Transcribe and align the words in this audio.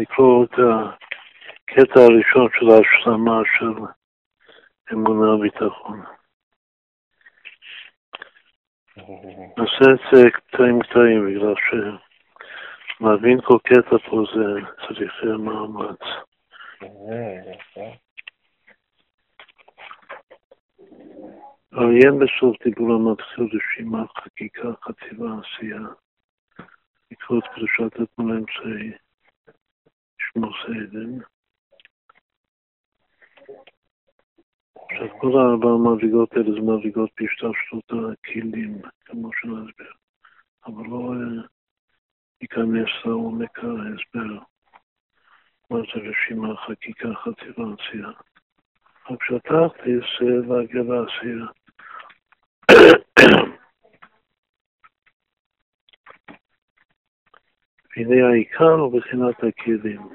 לקרוא 0.00 0.44
את 0.44 0.50
הקטע 0.52 2.00
הראשון 2.00 2.48
של 2.58 2.70
ההשלמה 2.70 3.42
של 3.58 3.72
אמונה 4.92 5.34
וביטחון. 5.34 6.02
נעשה 9.58 9.84
את 9.94 10.00
זה 10.12 10.30
קטעים 10.30 10.82
קטעים, 10.82 11.26
בגלל 11.26 11.54
שלהבין 13.00 13.40
כל 13.40 13.58
קטע 13.64 13.98
פה 14.10 14.24
זה 14.34 14.60
צריך 14.88 15.24
מאמץ. 15.38 16.00
עיין 21.72 22.18
בסוף 22.18 22.56
דיבור 22.64 22.92
המתחיל 22.94 23.44
רשימת 23.44 24.10
חקיקה, 24.18 24.68
חטיבה, 24.82 25.26
עשייה. 25.42 25.80
לקרוא 27.10 27.38
את 27.38 27.44
קדושת 27.54 28.02
אתמול 28.02 28.32
אמצעי, 28.32 28.92
שמור 30.34 30.52
סיידן. 30.66 31.18
עכשיו, 34.90 35.18
כל 35.20 35.32
ארבע 35.38 35.68
המדרגות 35.68 36.32
האלה 36.32 36.52
זה 36.52 36.60
מדרגות 36.60 37.10
בהשתלשלות 37.20 37.92
הכלים, 38.12 38.82
כמו 39.04 39.30
שנסביר. 39.32 39.92
אבל 40.66 40.84
לא 40.88 41.12
ייכנס 42.42 42.88
לעומק 43.04 43.58
ההסבר. 43.58 44.38
מה 45.70 45.78
זה 45.78 46.00
רשימה, 46.00 46.56
חקיקה, 46.56 47.08
חטיבה, 47.14 47.64
עשייה. 47.78 48.08
רק 49.10 49.22
שתכלס 49.24 49.72
להגיע 50.48 50.82
לעשייה. 50.82 51.46
והנה 57.96 58.28
העיקר 58.28 58.88
בחינת 58.88 59.44
הכלים, 59.44 60.08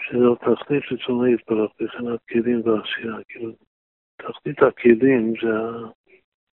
שזו 0.00 0.34
תכלית 0.34 0.82
רצוני 0.92 1.34
יתברך, 1.34 1.70
בחינת 1.80 2.20
כלים 2.28 2.62
ועשייה. 2.64 3.14
כאילו, 3.28 3.52
תכלית 4.16 4.62
הכלים 4.62 5.32
זה, 5.42 5.52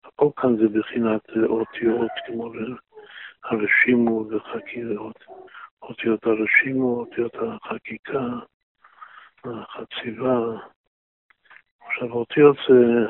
הכל 0.04 0.30
כאן 0.36 0.58
זה 0.58 0.80
בחינת 0.80 1.22
אותיות, 1.50 2.12
כמו 2.28 2.52
הרשימו 3.44 4.26
וחקירות. 4.30 5.24
אותיות 5.82 6.26
הרשימו, 6.26 7.00
אותיות 7.00 7.36
החקיקה, 7.36 8.24
החציבה. 9.44 10.40
עכשיו, 11.88 12.12
אותיות 12.12 12.58
זה, 12.70 13.06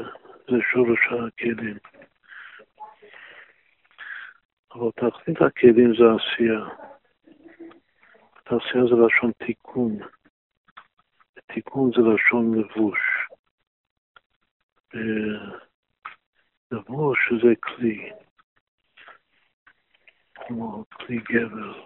זה 0.47 0.57
שורש 0.71 0.99
הכלים. 1.07 1.77
אבל 4.73 4.91
תכלית 4.95 5.41
הכלים 5.41 5.93
זה 5.95 6.03
עשייה. 6.15 6.86
עשייה 8.55 8.83
זה 8.85 8.95
לשון 9.05 9.31
תיקון. 9.45 9.97
תיקון 11.53 11.91
זה 11.91 12.01
לשון 12.13 12.59
לבוש. 12.59 12.99
לבוש 16.71 17.19
זה 17.43 17.53
כלי, 17.59 18.11
כמו 20.33 20.85
כלי 20.93 21.17
גבר. 21.17 21.85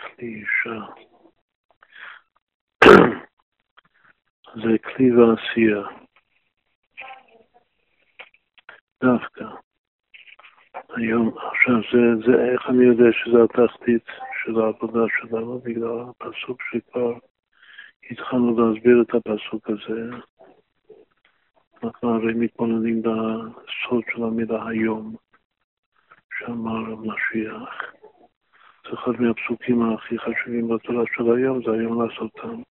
כלי 0.00 0.34
אישה. 0.34 0.86
זה 4.54 4.78
כלי 4.84 5.10
ועשייה. 5.16 5.82
דווקא. 9.04 9.71
היום, 10.96 11.28
עכשיו, 11.28 11.74
זה, 11.92 12.26
זה 12.26 12.52
איך 12.52 12.68
אני 12.68 12.84
יודע 12.84 13.12
שזה 13.12 13.42
התחתית 13.42 14.04
של 14.44 14.60
העבודה 14.60 15.00
שלנו, 15.20 15.58
בגלל 15.58 16.00
הפסוק 16.00 16.62
שכבר 16.62 17.14
התחלנו 18.10 18.56
להסביר 18.60 19.02
את 19.02 19.14
הפסוק 19.14 19.70
הזה. 19.70 20.10
אנחנו 21.84 22.14
הרי 22.14 22.32
מתבוננים 22.34 23.02
בסוד 23.02 24.02
של 24.12 24.22
המילה 24.22 24.68
היום, 24.68 25.14
שאמר 26.38 26.92
המשיח. 26.92 27.92
זה 28.84 28.94
אחד 28.94 29.12
מהפסוקים 29.20 29.82
הכי 29.82 30.18
חשובים 30.18 30.68
בתורה 30.68 31.04
של 31.16 31.32
היום, 31.36 31.62
זה 31.64 31.70
היום 31.72 32.02
לעשותם. 32.02 32.62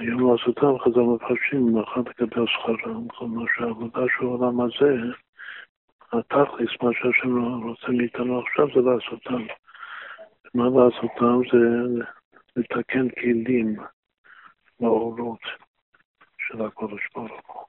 היום 0.00 0.32
לעשותם 0.32 0.78
חז"ל 0.78 1.00
מפרשים, 1.00 1.72
מאחר 1.74 2.00
לקבל 2.00 2.46
שכרם, 2.46 3.08
כלומר 3.08 3.44
שהעבודה 3.56 4.00
של 4.18 4.24
העולם 4.24 4.60
הזה, 4.60 5.12
התכלס, 6.12 6.70
מה 6.82 6.90
שהשם 6.92 7.62
רוצה 7.64 7.88
מאיתנו 7.88 8.40
עכשיו 8.40 8.66
זה 8.74 8.80
לעשותם. 8.80 9.46
מה 10.54 10.64
לעשותם 10.64 11.40
זה 11.52 12.02
לתקן 12.56 13.08
כלים 13.08 13.76
באורות 14.80 15.40
של 16.38 16.62
הקודש 16.62 17.08
ברוך 17.14 17.32
הוא. 17.46 17.62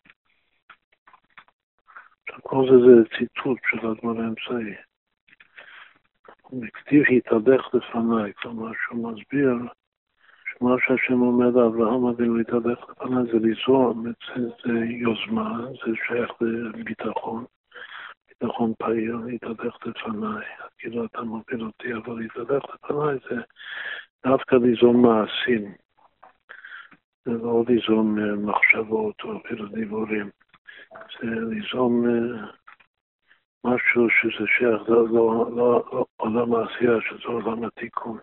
כל 2.41 2.65
זה 2.69 2.77
זה 2.85 3.17
ציטוט 3.17 3.57
של 3.71 3.87
הדבר 3.87 4.21
האמצעי. 4.21 4.73
וכתיב 6.61 7.03
התהדך 7.17 7.69
לפניי, 7.73 8.33
כלומר 8.33 8.71
שהוא 8.85 9.11
מסביר 9.11 9.53
מה 10.61 10.75
שהשם 10.79 11.21
אומר 11.21 11.49
לאברהם 11.49 12.05
אבינו 12.05 12.35
להתהלך 12.35 12.89
לפניי 12.89 13.23
זה 13.31 13.39
ליזום, 13.39 14.05
זה 14.35 14.73
יוזמה, 14.85 15.59
זה 15.71 15.91
שייך 16.07 16.31
לביטחון, 16.41 17.45
ביטחון 18.43 18.73
פעיל, 18.79 19.15
להתהלך 19.25 19.77
לפניי. 19.85 20.45
כאילו 20.77 21.05
אתה 21.05 21.21
מוביל 21.21 21.63
אותי, 21.63 21.93
אבל 21.93 22.19
להתהלך 22.19 22.63
לפניי 22.73 23.17
זה 23.29 23.41
דווקא 24.25 24.55
ליזום 24.55 25.01
מעשים. 25.01 25.73
זה 27.25 27.31
לא 27.31 27.63
ליזום 27.67 28.19
אה, 28.19 28.35
מחשבות 28.35 29.23
או 29.23 29.37
אפילו 29.37 29.67
דיבורים. 29.67 30.29
זה 30.91 31.27
ליזום 31.27 32.05
אה, 32.05 32.45
משהו 33.63 34.07
שזה 34.09 34.47
שייך 34.57 34.81
לעולם 34.89 36.55
העשייה, 36.55 36.97
שזה 37.01 37.27
עולם 37.27 37.63
התיקון. 37.63 38.17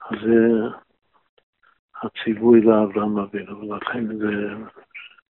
אז 0.00 0.18
זה 0.22 0.38
הציווי 2.02 2.60
לאברהם 2.60 3.18
אבינו, 3.18 3.60
ולכן 3.60 4.18
זה, 4.18 4.54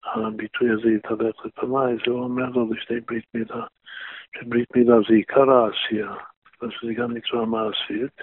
הביטוי 0.04 0.70
הזה 0.70 0.88
יתהלך 0.88 1.44
לפניי, 1.44 1.96
זה 2.06 2.12
אומר 2.12 2.50
לו 2.50 2.72
לשתי 2.74 3.00
ברית 3.00 3.26
מילה, 3.34 3.66
שברית 4.36 4.76
מילה 4.76 4.94
זה 5.08 5.14
עיקר 5.14 5.50
העשייה, 5.50 6.14
וזה 6.62 6.94
גם 6.96 7.14
מצווה 7.14 7.46
מעשית. 7.46 8.22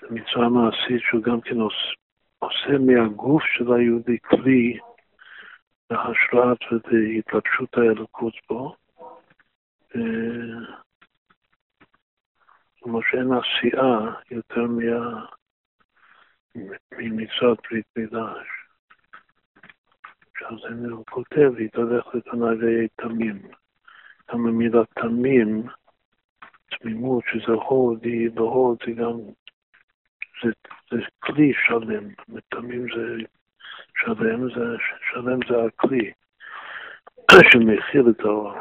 זה 0.00 0.06
מצווה 0.10 0.48
מעשית 0.48 1.00
שהוא 1.00 1.22
גם 1.22 1.40
כן 1.40 1.56
עושה, 2.40 2.78
מהגוף 2.86 3.42
של 3.42 3.72
היהודי 3.72 4.18
כלי 4.18 4.78
להשראת 5.90 6.58
והתלבשות 6.72 7.76
האלוקות 7.76 8.34
בו. 8.48 8.74
כמו 12.82 13.02
שאין 13.02 13.28
עשייה 13.32 14.14
יותר 14.30 14.66
ממצוות 16.92 17.58
ברית 17.70 17.86
מילה. 17.96 18.32
עכשיו 20.42 20.90
הוא 20.90 21.04
כותב, 21.10 21.52
התהלך 21.64 22.14
לפניי 22.14 22.56
ויהיה 22.56 22.88
תמים. 22.96 23.42
גם 24.30 24.46
המילה 24.46 24.82
תמים, 24.94 25.62
תמימות, 26.70 27.24
שזה 27.26 27.52
הוד, 27.52 28.04
היא 28.04 28.30
בהוד, 28.30 28.78
זה 28.86 28.92
גם, 28.92 29.18
זה, 30.42 30.50
זה 30.90 30.96
כלי 31.18 31.52
שלם. 31.66 32.08
תמים 32.48 32.86
זה 32.96 33.16
שלם, 33.96 34.48
זה, 34.54 34.76
שלם 35.12 35.38
זה 35.48 35.64
הכלי 35.64 36.12
שמכיל 37.52 38.10
את 38.10 38.20
האור. 38.20 38.52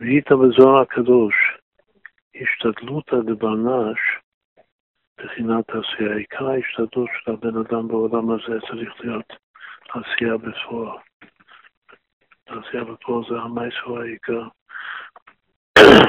ראית 0.00 0.32
בזוהר 0.32 0.82
הקדוש 0.82 1.34
השתדלותא 2.34 3.16
דברנש 3.16 3.98
בחינת 5.18 5.64
עשייה. 5.70 6.14
עיקר 6.16 6.48
ההשתדלות 6.48 7.08
של 7.24 7.30
הבן 7.30 7.56
אדם 7.56 7.88
בעולם 7.88 8.30
הזה 8.30 8.60
צריך 8.68 9.00
להיות 9.00 9.32
עשייה 9.88 10.36
בפועל. 10.36 10.98
עשייה 12.46 12.84
בפועל 12.84 13.22
זה 13.30 13.36
המייסו 13.36 14.00
העיקר. 14.00 14.42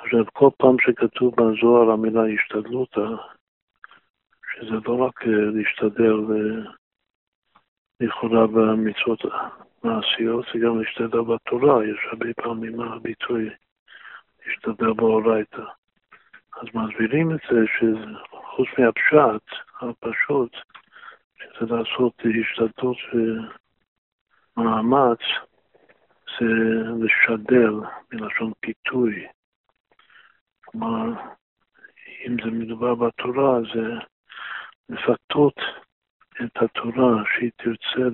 עכשיו, 0.00 0.24
כל 0.32 0.50
פעם 0.58 0.76
שכתוב 0.80 1.34
בזוהר 1.36 1.90
המילה 1.90 2.22
השתדלותא, 2.34 3.06
שזה 4.52 4.76
לא 4.86 5.06
רק 5.06 5.22
אה, 5.22 5.50
להשתדל 5.54 6.18
אה, 6.34 6.70
לכאורה 8.00 8.46
במצוות 8.46 9.20
מעשיות, 9.84 10.44
זה 10.52 10.58
גם 10.58 10.80
להשתדל 10.80 11.20
בתורה, 11.20 11.84
יש 11.84 11.98
הרבה 12.10 12.34
פעמים 12.34 12.80
הביטוי 12.80 13.50
להשתדל 14.46 14.92
באורייתא. 14.92 15.62
מסבירים 16.74 17.30
את 17.30 17.40
זה 17.50 17.58
שחוץ 17.66 18.68
מהפשט 18.78 19.56
הפשוט, 19.80 20.56
שזה 21.36 21.74
לעשות 21.74 22.22
השתדלות 22.40 22.96
ומאמץ, 24.56 25.18
זה 26.40 26.46
לשדל 27.04 27.74
מלשון 28.12 28.52
פיתוי. 28.60 29.26
כלומר, 30.64 31.22
אם 32.26 32.36
זה 32.44 32.50
מדובר 32.50 32.94
בתורה, 32.94 33.58
זה 33.74 33.94
לפתות 34.88 35.56
את 36.44 36.56
התורה 36.56 37.22
שהיא 37.34 37.50
תרצה 37.56 38.08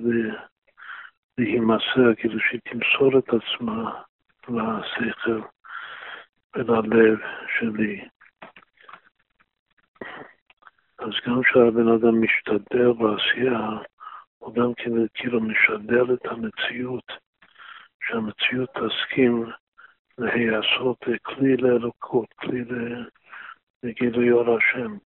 להימסר, 1.37 2.15
כאילו 2.17 2.39
שהיא 2.39 2.59
תמסור 2.63 3.19
את 3.19 3.29
עצמה 3.29 4.01
לשכל 4.49 5.41
וללב 6.55 7.19
שלי. 7.59 8.07
אז 11.01 11.09
גם 11.27 11.41
כשהבן 11.43 11.87
אדם 11.87 12.21
משתדל 12.21 12.91
בעשייה, 12.93 13.59
הוא 14.37 14.55
גם 14.55 14.73
כן 14.77 14.91
כאילו 15.13 15.39
משדל 15.41 16.13
את 16.13 16.25
המציאות, 16.25 17.11
שהמציאות 18.03 18.69
תסכים 18.69 19.45
להיעשות 20.17 20.97
כלי 21.21 21.57
לאלוקות, 21.57 22.33
כלי 22.33 22.61
לגילוי 23.83 24.31
אור 24.31 24.57
השם. 24.57 24.97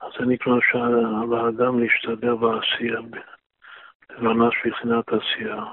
אז 0.00 0.12
זה 0.18 0.26
נקרא 0.26 0.52
שעל 0.60 1.34
האדם 1.34 1.80
להשתדל 1.80 2.34
בעשייה, 2.34 3.00
ממש 4.18 4.54
מבחינת 4.66 5.08
עשייה, 5.08 5.64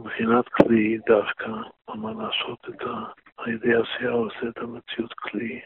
מבחינת 0.00 0.48
כלי 0.48 0.98
דווקא, 1.06 1.50
כלומר 1.84 2.12
לעשות 2.12 2.68
את 2.68 2.82
ה... 2.82 3.04
על 3.36 3.52
ידי 3.52 3.74
עשייה 3.74 4.10
עושה 4.10 4.48
את 4.48 4.58
המציאות 4.58 5.14
כלי. 5.14 5.60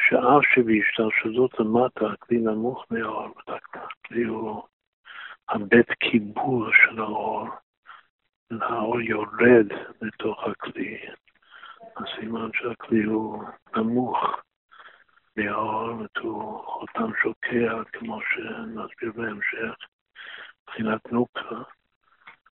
שאף 0.00 0.42
שבהשתלשלות 0.54 1.60
למטה 1.60 2.06
הכלי 2.12 2.38
נמוך 2.38 2.84
מהאור, 2.90 3.34
הכלי 3.74 4.24
הוא 4.24 4.62
הבית 5.48 5.90
קיבור 5.90 6.66
של 6.72 6.98
האור, 6.98 7.48
האור 8.50 9.00
יורד 9.00 9.66
לתוך 10.02 10.44
הכלי, 10.44 10.98
הסימן 11.96 12.48
שהכלי 12.54 13.04
הוא 13.04 13.44
נמוך 13.76 14.18
מהאור, 15.36 15.90
הוא 16.20 16.62
חותם 16.66 17.10
שוקע, 17.22 17.82
כמו 17.92 18.20
שנסביר 18.30 19.12
בהמשך, 19.14 19.74
מבחינת 20.68 21.12
נוקה. 21.12 21.62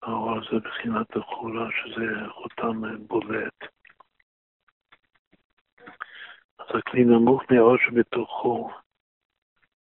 האור 0.03 0.41
זה 0.51 0.57
מבחינת 0.57 1.17
החולה, 1.17 1.67
שזה 1.71 2.31
חותם 2.31 3.07
בולט. 3.07 3.65
אז 6.59 6.67
הכלי 6.75 7.05
נמוך 7.05 7.43
מהאור 7.51 7.77
שבתוכו, 7.77 8.71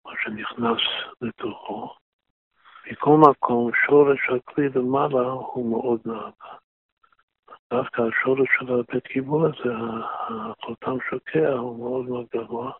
מה 0.05 0.11
שנכנס 0.23 0.81
לתוכו. 1.21 1.95
מכל 2.91 3.17
מקום, 3.29 3.71
שורש 3.85 4.19
הכלי 4.29 4.69
למעלה 4.69 5.29
הוא 5.29 5.69
מאוד 5.71 6.01
נהג. 6.05 6.33
דווקא 7.73 8.01
השורש 8.01 8.49
של 8.59 8.73
הבית 8.73 9.07
קיבול 9.07 9.45
הזה, 9.45 9.73
החותם 10.29 10.97
שוקע, 11.09 11.49
הוא 11.53 11.79
מאוד 11.79 12.05
מאוד 12.05 12.25
גבוה, 12.35 12.71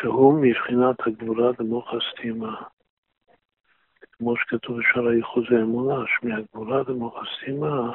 שהוא 0.00 0.42
מבחינת 0.42 0.96
הגבולה 1.06 1.50
למוח 1.58 1.88
הסתימה. 1.94 2.62
כמו 4.22 4.36
שכתוב 4.36 4.78
בשער 4.78 5.08
הייחוד 5.08 5.44
האמונה, 5.50 6.04
שמהגבולה 6.06 6.82
למוח 6.88 7.14
הסתימה, 7.22 7.92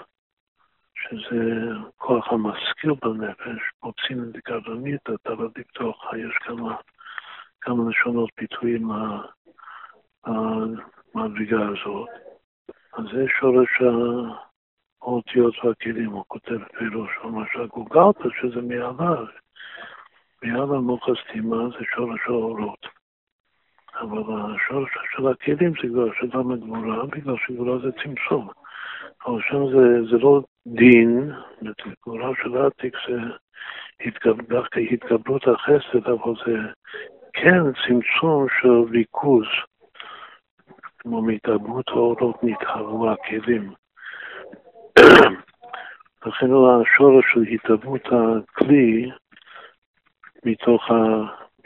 שזה 0.95 1.65
כוח 1.97 2.27
המשכיל 2.33 2.91
בנפש, 3.01 3.62
מוצאים 3.83 4.24
את 4.24 4.38
גרענית, 4.47 5.01
אתה 5.09 5.29
לא 5.29 5.50
לפתוח, 5.57 6.13
יש 6.13 6.38
כמה, 6.38 6.75
כמה 7.62 7.89
לשונות 7.89 8.29
ביטויים 8.38 8.89
המדרגה 10.25 11.68
הזאת. 11.68 12.09
אז 12.94 13.03
זה 13.13 13.25
שורש 13.39 13.81
האותיות 15.01 15.56
והכלים, 15.63 16.12
הוא 16.12 16.25
כותב 16.27 16.63
פירוש, 16.77 17.12
מה 17.24 17.44
שהגוגלת, 17.53 18.15
שזה 18.41 18.62
מעליו, 18.62 19.25
מעל 20.44 20.75
המוח 20.75 21.09
הסתימה 21.09 21.69
זה 21.69 21.85
שורש 21.95 22.21
האורות. 22.25 22.96
אבל 24.01 24.17
השורש 24.19 24.89
של 25.15 25.27
הכלים 25.27 25.73
זה 25.81 25.89
כבר 25.89 26.13
של 26.19 26.25
ל"ד 26.25 26.59
גבורה, 26.59 27.05
בגלל 27.05 27.35
שגבורה 27.38 27.77
זה 27.77 27.91
צמצום. 27.91 28.47
אבל 29.25 29.41
שם 29.41 29.67
זה, 29.71 30.11
זה 30.11 30.17
לא 30.17 30.41
דין, 30.67 31.31
גבורה 32.01 32.31
של 32.44 32.57
העתיק 32.57 32.95
זה 33.07 33.17
דווקא 34.49 34.79
התגברות 34.79 35.47
החסד, 35.47 36.07
אבל 36.07 36.33
זה 36.45 36.57
כן 37.33 37.63
צמצום 37.73 38.47
של 38.61 38.91
ריכוז. 38.91 39.45
כמו 41.00 41.21
מהתרבות 41.21 41.88
האורות 41.88 42.43
נתהוו 42.43 43.11
הכלים. 43.11 43.73
לכן 46.25 46.45
השורש 46.45 47.25
של 47.33 47.41
התהוות 47.41 48.01
הכלי 48.05 49.11
מתוך, 50.45 50.91
ה, 50.91 50.95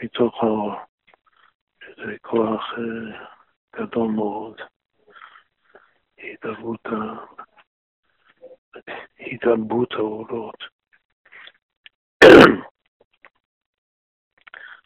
מתוך 0.02 0.44
האור, 0.44 0.74
שזה 2.02 2.16
כוח 2.22 2.72
uh, 2.72 3.76
גדול 3.76 4.10
מאוד, 4.10 4.60
התהוות, 6.18 6.80
התהוות 9.18 9.92
האורות. 9.92 10.64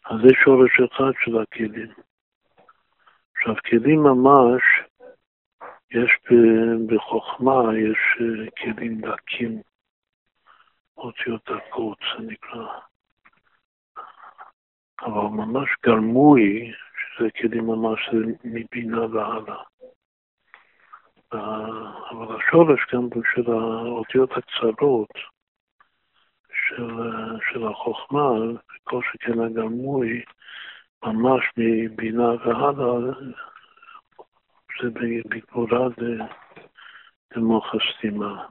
אז 0.05 0.17
זה 0.23 0.33
שורש 0.43 0.79
אחד 0.79 1.11
של 1.23 1.37
הכלים. 1.41 1.93
עכשיו, 3.35 3.55
כלים 3.69 3.99
ממש, 4.03 4.63
יש 5.91 6.11
בחוכמה, 6.87 7.77
יש 7.77 8.21
אה, 8.21 8.51
כלים 8.57 9.01
דקים, 9.01 9.61
אותיות 10.97 11.49
דקות, 11.49 11.97
זה 12.17 12.23
נקרא. 12.23 12.67
אבל 15.01 15.27
ממש 15.31 15.69
גרמוי, 15.85 16.71
שזה 17.17 17.27
כלים 17.41 17.65
ממש 17.67 18.09
מבינה 18.43 19.01
והלאה. 19.01 19.63
אבל 22.11 22.35
השורש 22.35 22.79
גם 22.93 23.09
של 23.35 23.51
האותיות 23.51 24.31
הקצרות 24.31 25.13
של, 26.53 26.87
של 27.51 27.67
החוכמה, 27.67 28.29
כל 28.83 29.01
שכן 29.11 29.39
הגרמוי, 29.39 30.23
ממש 31.03 31.43
מבינה 31.57 32.27
והלאה, 32.45 33.13
זה 34.81 34.89
בגבורה 34.89 35.87
דמוח 37.33 37.75
הסתימה. 37.75 38.45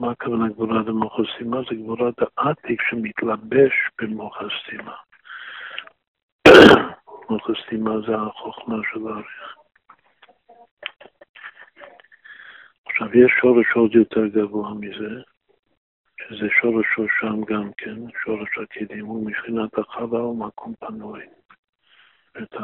מה 0.00 0.10
הכוונה 0.10 0.48
גבורה 0.48 0.82
דמוח 0.82 1.20
הסתימה? 1.20 1.56
זה 1.70 1.74
גבורה 1.74 2.10
דעתיק 2.20 2.82
שמתלבש 2.90 3.72
במוח 4.00 4.36
הסתימה. 4.42 4.96
מוח 7.30 7.50
הסתימה 7.50 7.90
זה 8.06 8.16
החוכמה 8.16 8.76
של 8.92 9.08
האריך. 9.08 9.56
עכשיו, 12.86 13.18
יש 13.18 13.32
שורש 13.40 13.66
עוד 13.74 13.94
יותר 13.94 14.26
גבוה 14.26 14.74
מזה, 14.74 15.22
שזה 16.20 16.46
שורש 16.60 16.86
שם 17.20 17.44
גם 17.44 17.70
כן, 17.76 18.10
שורש 18.24 18.58
הכלים, 18.58 19.06
הוא 19.06 19.26
מבחינת 19.26 19.78
החווה 19.78 20.24
ומקום 20.24 20.74
פנוי. 20.80 21.22
את 22.38 22.54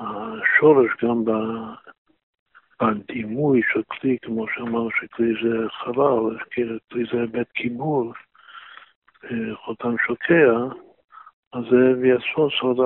השורש 0.00 0.90
גם 1.02 1.24
בדימוי 2.82 3.60
של 3.72 3.82
כלי, 3.82 4.16
כמו 4.22 4.46
שאמרנו 4.54 4.90
שכלי 4.90 5.32
זה 5.42 5.68
חבל, 5.70 6.38
כלי 6.90 7.04
זה 7.12 7.26
בית 7.30 7.48
קיבול, 7.48 8.12
אה, 9.24 9.56
חותם 9.56 9.94
שוקע, 10.06 10.52
אז 11.52 11.64
זה 11.70 12.00
ויסוס 12.00 12.52
עוד 12.60 12.78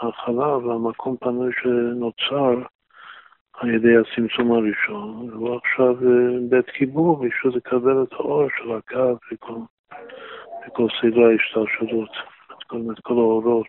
החלל 0.00 0.66
והמקום 0.66 1.16
פנוי 1.16 1.52
שנוצר 1.62 2.62
על 3.52 3.74
ידי 3.74 3.96
הצמצום 3.96 4.52
הראשון, 4.52 5.30
והוא 5.30 5.56
עכשיו 5.56 5.90
אה, 5.90 6.38
בית 6.48 6.70
קיבור 6.70 7.16
בשביל 7.16 7.52
לקבל 7.56 8.02
את 8.02 8.12
האור 8.12 8.48
של 8.58 8.72
הקו 8.72 9.16
וכל, 9.32 9.54
וכל 10.66 10.86
סדרי 11.00 11.32
ההשתלשלות, 11.32 12.10
את 12.92 13.00
כל 13.02 13.14
האורות 13.14 13.66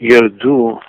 שירדו 0.00 0.80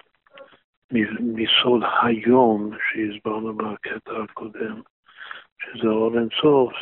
מסוד 0.91 1.83
היום 2.01 2.71
שהסברנו 2.89 3.53
בקטע 3.53 4.11
הקודם, 4.23 4.81
שזה 5.61 5.87
אור 5.87 6.17
אינסוף, 6.17 6.73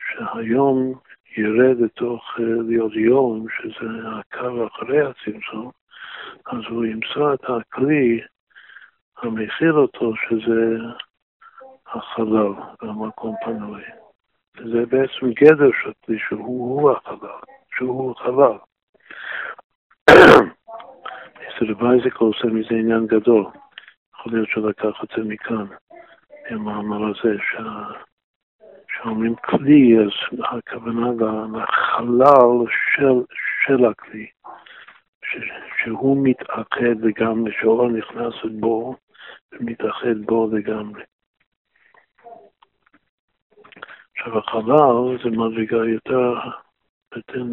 שהיום 0.00 0.94
ירד 1.36 1.80
לתוך 1.80 2.22
אה, 2.40 2.44
להיות 2.68 2.92
יום, 2.94 3.46
שזה 3.48 3.86
הקו 4.18 4.66
אחרי 4.66 5.00
הצמצום, 5.00 5.70
אז 6.46 6.58
הוא 6.68 6.84
ימצא 6.84 7.34
את 7.34 7.44
הכלי 7.44 8.20
המכיל 9.22 9.72
אותו, 9.72 10.12
שזה 10.16 10.76
החלל 11.86 12.52
והמקום 12.82 13.34
פנוי. 13.44 13.82
זה 14.56 14.86
בעצם 14.86 15.32
גדר 15.40 15.70
של 15.82 15.92
כלי 16.04 16.18
שהוא 16.28 16.90
החלל, 16.90 17.40
שהוא 17.76 18.16
חלל. 18.16 18.58
אצל 21.56 21.84
וייזק 21.84 22.16
עושה 22.16 22.46
מזה 22.46 22.74
עניין 22.74 23.06
גדול. 23.06 23.44
יכול 24.14 24.32
להיות 24.32 24.48
שלקח 24.48 25.04
את 25.04 25.08
זה 25.16 25.24
מכאן, 25.24 25.66
המאמר 26.50 27.04
הזה, 27.04 27.36
שאומרים 28.88 29.34
כלי, 29.34 29.98
אז 29.98 30.38
הכוונה 30.44 31.06
לחלל 31.58 32.64
של, 32.94 33.34
של 33.66 33.84
הכלי, 33.84 34.26
ש, 35.24 35.36
שהוא 35.82 36.26
מתאחד 36.26 37.00
לגמרי, 37.02 37.52
שאור 37.60 37.88
נכנס 37.88 38.34
בו 38.60 38.96
ומתאחד 39.52 40.18
בו 40.24 40.50
לגמרי. 40.52 41.02
עכשיו 44.16 44.38
החלל 44.38 45.18
זה 45.24 45.30
מדרגה 45.30 45.76
יותר, 45.76 46.34
יותר 47.16 47.44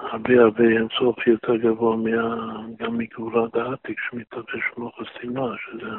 הרבה 0.00 0.34
הרבה 0.40 0.64
אינסוף 0.64 1.26
יותר 1.26 1.56
גבוה 1.56 1.96
מה, 1.96 2.56
גם 2.76 2.98
מגאולת 2.98 3.54
העתיק 3.54 4.00
שמתלבש 4.00 4.64
מוח 4.76 4.94
הסתימה, 5.00 5.54
שזה 5.58 5.90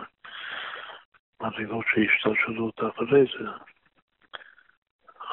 מדרגות 1.41 1.85
שהשתלשלות 1.93 2.79
אחרי 2.79 3.23
זה. 3.23 3.49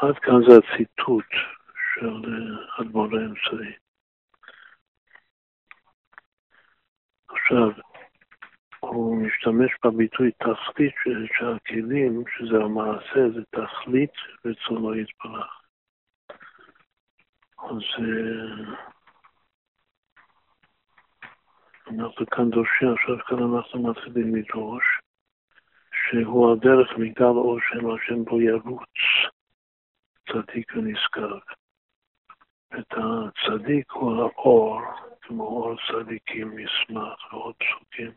עד 0.03 0.19
כאן 0.19 0.41
זה 0.49 0.57
הציטוט 0.57 1.31
של 1.95 2.07
אה, 2.09 2.81
אדמו"ר 2.81 3.09
האמצעי. 3.17 3.73
עכשיו, 7.29 7.71
הוא 8.81 9.17
משתמש 9.17 9.71
בביטוי 9.85 10.31
תכלית 10.31 10.95
של 11.05 11.55
הכלים, 11.57 12.25
שזה 12.39 12.57
המעשה, 12.57 13.31
זה 13.35 13.43
תכלית 13.51 14.13
רצונו 14.45 14.95
יתברך. 14.95 15.66
אז 17.67 17.83
אה, 17.99 18.75
אנחנו 21.91 22.27
כאן 22.27 22.51
דורשים, 22.51 22.93
עכשיו 22.93 23.19
כאן 23.27 23.39
אנחנו 23.39 23.83
מתחילים 23.91 24.37
לדרוש, 24.37 24.85
שהוא 25.93 26.53
הדרך 26.53 26.99
מגדל 26.99 27.25
אור 27.25 27.59
שם 27.61 27.91
השם 27.91 28.25
בו 28.25 28.41
ירוץ 28.41 28.89
צדיק 30.33 30.73
ונזכר. 30.77 31.39
את 32.79 32.93
הצדיק 32.93 33.93
הוא 33.93 34.23
האור, 34.23 34.81
כמו 35.23 35.45
אור 35.45 35.77
צדיקים 35.89 36.57
מסמך 36.57 37.33
ועוד 37.33 37.55
פסוקים, 37.55 38.13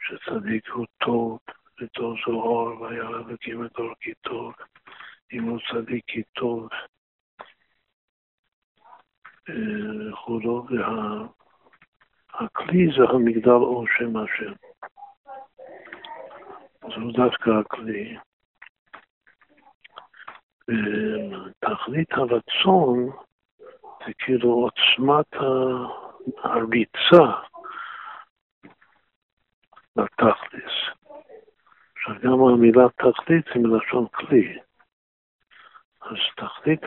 שצדיק 0.00 0.68
הוא 0.68 0.86
טוב, 1.04 1.38
וטוב 1.80 2.16
זו 2.26 2.32
אור, 2.32 2.80
והיה 2.80 3.08
אלוקים 3.08 3.66
את 3.66 3.78
אור 3.78 3.94
כי 4.00 4.14
טוב, 4.14 4.54
אם 5.32 5.42
הוא 5.42 5.58
צדיק 5.72 6.04
כי 6.06 6.22
טוב. 6.32 6.68
וכולו, 9.48 10.66
והכלי 12.40 12.86
זה 12.96 13.04
המגדל 13.08 13.50
אור 13.50 13.84
שם 13.98 14.16
השם. 14.16 14.52
זהו 16.80 17.12
דווקא 17.12 17.50
הכלי. 17.50 18.16
תכלית 21.60 22.12
הרצון 22.12 23.10
זה 24.06 24.12
כאילו 24.18 24.50
עוצמת 24.50 25.32
הריצה 26.42 27.24
לתכליס. 29.96 30.74
עכשיו 31.96 32.14
גם 32.22 32.32
המילה 32.32 32.88
תכלית 32.88 33.48
היא 33.54 33.62
מלשון 33.62 34.06
כלי. 34.08 34.58
אז 36.02 36.16
תכלית 36.36 36.82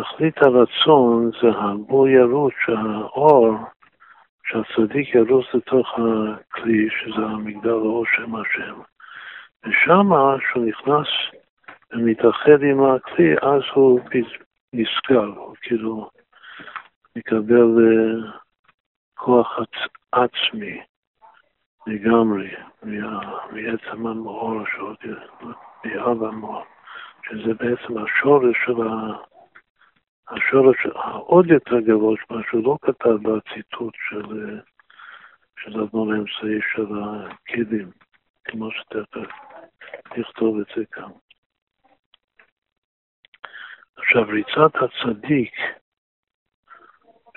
תכלית 0.00 0.42
הרצון 0.42 1.30
זה 1.42 1.48
הבו 1.48 2.08
ירוץ 2.08 2.54
שהאור, 2.64 3.56
שהצדיק 4.44 5.14
ירוץ 5.14 5.46
לתוך 5.54 5.88
הכלי, 5.98 6.88
שזה 6.90 7.26
המגדל 7.26 7.70
האור 7.70 8.04
שם 8.06 8.34
השם. 8.34 8.80
ושם, 9.64 10.10
כשהוא 10.38 10.64
נכנס 10.66 11.06
ומתאחד 11.92 12.62
עם 12.62 12.82
הכלי, 12.84 13.34
אז 13.42 13.62
הוא 13.74 14.00
נזכר, 14.72 15.32
הוא 15.36 15.54
כאילו 15.60 16.10
מקבל 17.16 17.76
uh, 17.76 18.30
כוח 19.14 19.58
עצ... 19.58 19.90
עצמי 20.12 20.80
לגמרי 21.86 22.50
מעצם 23.52 24.06
המאור, 24.06 24.62
מאב 25.84 26.22
המאור, 26.24 26.64
שזה 27.22 27.54
בעצם 27.54 27.98
השורש 27.98 28.56
של 28.66 28.82
ה... 28.82 29.35
השורש 30.28 30.86
העוד 30.94 31.46
יותר 31.46 31.80
גבוה, 31.80 32.16
מה 32.30 32.40
שהוא 32.50 32.64
לא 32.64 32.78
כתב 32.82 33.16
בציטוט 33.22 33.94
של, 34.08 34.58
של 35.60 35.80
אדמון 35.80 36.12
האמצעי 36.12 36.60
של 36.74 36.86
הכלים, 37.02 37.90
כמו 38.44 38.70
שתכף 38.70 39.30
נכתוב 40.18 40.60
את 40.60 40.66
זה 40.76 40.84
כאן. 40.92 41.10
עכשיו, 43.96 44.22
ריצת 44.28 44.72
הצדיק, 44.74 45.54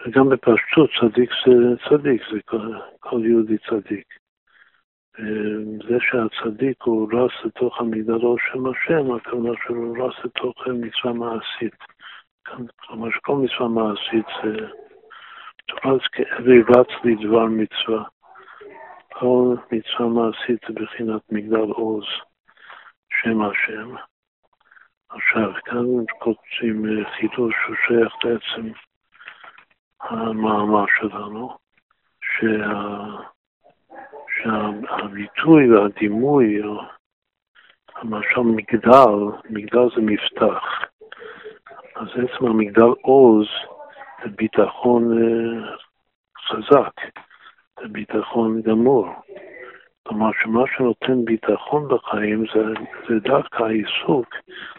וגם 0.06 0.30
בפשטות 0.30 0.90
צדיק 1.00 1.30
זה 1.46 1.54
צדיק, 1.90 2.22
זה 2.32 2.40
כל, 2.46 2.58
כל 3.00 3.22
יהודי 3.26 3.58
צדיק. 3.58 4.08
זה 5.88 5.98
שהצדיק 6.00 6.82
הוא 6.82 7.10
רס 7.14 7.46
לתוך 7.46 7.80
המגדלו 7.80 8.36
של 8.38 8.60
השם, 8.72 9.12
הכוונה 9.12 9.50
שהוא 9.64 9.98
רס 10.06 10.26
לתוך 10.26 10.68
מצווה 10.68 11.14
מעשית. 11.14 11.76
כלומר 12.80 13.10
שכל 13.12 13.36
מצווה 13.36 13.68
מעשית 13.68 14.26
זה 14.44 14.68
תופס 15.68 16.08
כאבי 16.12 16.62
רץ 16.62 16.88
לדבר 17.04 17.46
מצווה. 17.46 18.04
כל 19.14 19.56
מצווה 19.72 20.08
מעשית 20.10 20.60
זה 20.68 20.74
בחינת 20.74 21.22
מגדל 21.32 21.72
עוז, 21.72 22.06
שם 23.10 23.42
השם. 23.42 23.96
עכשיו, 25.10 25.54
כאן 25.66 26.06
קוצים 26.20 26.86
חידוש 27.16 27.56
שהוא 27.64 27.76
שייך 27.88 28.14
לעצם 28.24 28.72
המאמר 30.02 30.86
שלנו, 31.00 31.58
שה... 32.22 33.40
שהביטוי 34.36 35.72
והדימוי, 35.72 36.62
למשל 38.04 38.40
מגדל, 38.40 39.38
מגדל 39.50 39.90
זה 39.96 40.02
מפתח. 40.02 40.89
אז 42.00 42.08
עצם 42.08 42.46
המגדל 42.46 42.92
עוז 43.02 43.48
זה 44.24 44.30
ביטחון 44.36 45.18
אה, 45.18 45.76
חזק, 46.48 46.94
זה 47.82 47.88
ביטחון 47.88 48.62
גמור. 48.62 49.08
כלומר 50.08 50.30
שמה 50.44 50.64
שנותן 50.78 51.26
ביטחון 51.26 51.88
בחיים 51.88 52.46
זה, 52.54 52.64
זה 53.10 53.20
דווקא 53.20 53.64
העיסוק, 53.64 54.36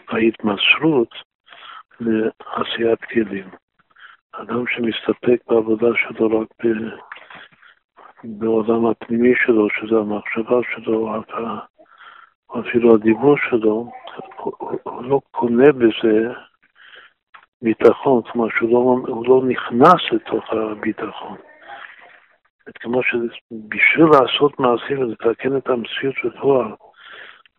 ההתמסרות 0.07 1.15
לעשיית 1.99 3.03
כלים. 3.03 3.49
אדם 4.31 4.63
שמסתפק 4.67 5.41
בעבודה 5.47 5.87
שלו 5.95 6.39
רק 6.39 6.47
ב, 6.63 6.67
בעולם 8.23 8.85
הפנימי 8.85 9.33
שלו, 9.45 9.67
שזה 9.69 9.95
המחשבה 9.95 10.59
שלו, 10.73 11.21
אפילו 12.59 12.95
הדיבור 12.95 13.35
שלו, 13.49 13.91
הוא 14.83 15.03
לא 15.03 15.21
קונה 15.31 15.71
בזה 15.71 16.33
ביטחון, 17.61 18.21
כלומר 18.21 18.47
שהוא 18.57 18.69
לא, 19.07 19.23
לא 19.27 19.41
נכנס 19.47 20.11
לתוך 20.11 20.53
הביטחון. 20.53 21.37
כמו 22.79 23.03
שבשביל 23.03 24.05
לעשות 24.05 24.59
מעשים 24.59 24.99
ולתקן 24.99 25.57
את 25.57 25.69
המציאות 25.69 26.15
בפועל 26.23 26.71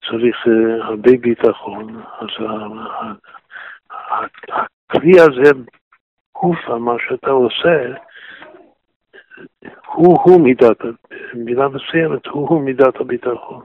צריך 0.09 0.37
uh, 0.47 0.85
הרבה 0.85 1.11
ביטחון, 1.21 2.02
אז 2.21 2.28
הכלי 4.49 5.21
הזה, 5.21 5.50
גופה, 6.35 6.78
מה 6.78 6.94
שאתה 7.09 7.30
עושה, 7.30 7.94
הוא-הוא 9.87 10.40
מידת, 10.44 10.78
במידה 11.35 11.68
מסוימת, 11.68 12.26
הוא-הוא 12.26 12.62
מידת 12.62 12.97
הביטחון, 13.00 13.64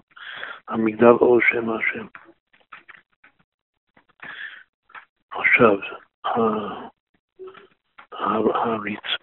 המגדל 0.68 1.06
אור 1.06 1.40
שם 1.42 1.70
השם. 1.70 2.06
עכשיו, 5.32 5.78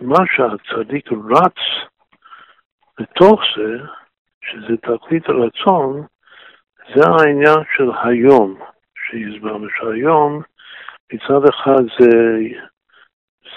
מה 0.00 0.25
שהצדיק 0.26 1.08
רץ 1.12 1.58
בתוך 3.00 3.40
זה, 3.56 3.78
שזה 4.42 4.76
תכלית 4.76 5.28
הרצון, 5.28 6.02
זה 6.94 7.02
העניין 7.06 7.58
של 7.76 7.90
היום 8.02 8.54
שהסברנו, 8.94 9.66
שהיום 9.78 10.42
מצד 11.12 11.49
אחד 11.49 11.82
זה, 11.99 12.38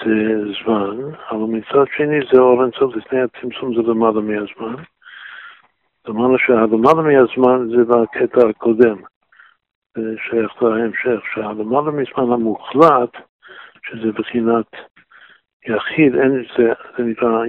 זה 0.04 0.38
זמן, 0.64 1.14
אבל 1.30 1.46
מצד 1.48 1.84
שני 1.96 2.18
זה 2.32 2.40
אור 2.40 2.62
אינסוף, 2.64 2.96
לפני 2.96 3.20
הצמצום 3.20 3.74
זה 3.74 3.82
למעלה 3.82 4.20
מהזמן. 4.20 4.82
אומרת 6.08 6.40
שהלמעלה 6.46 7.02
מהזמן 7.02 7.68
זה 7.68 7.84
בקטע 7.84 8.48
הקודם, 8.48 8.96
זה 9.96 10.14
שייך 10.28 10.62
להמשך, 10.62 11.20
שהלמעלה 11.34 11.90
מהזמן 11.90 12.32
המוחלט, 12.32 13.27
שזה 13.88 14.12
בחינת 14.12 14.66
יחיד, 15.66 16.14
אין, 16.14 16.44
זה, 16.58 16.72
זה 16.98 17.04
נקרא, 17.04 17.44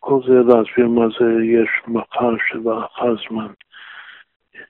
כל 0.00 0.20
זה 0.26 0.34
להסביר 0.34 0.88
מה 0.88 1.06
זה 1.18 1.44
יש 1.44 1.68
מחר 1.86 2.34
שלאחר 2.48 3.14
זמן. 3.28 3.52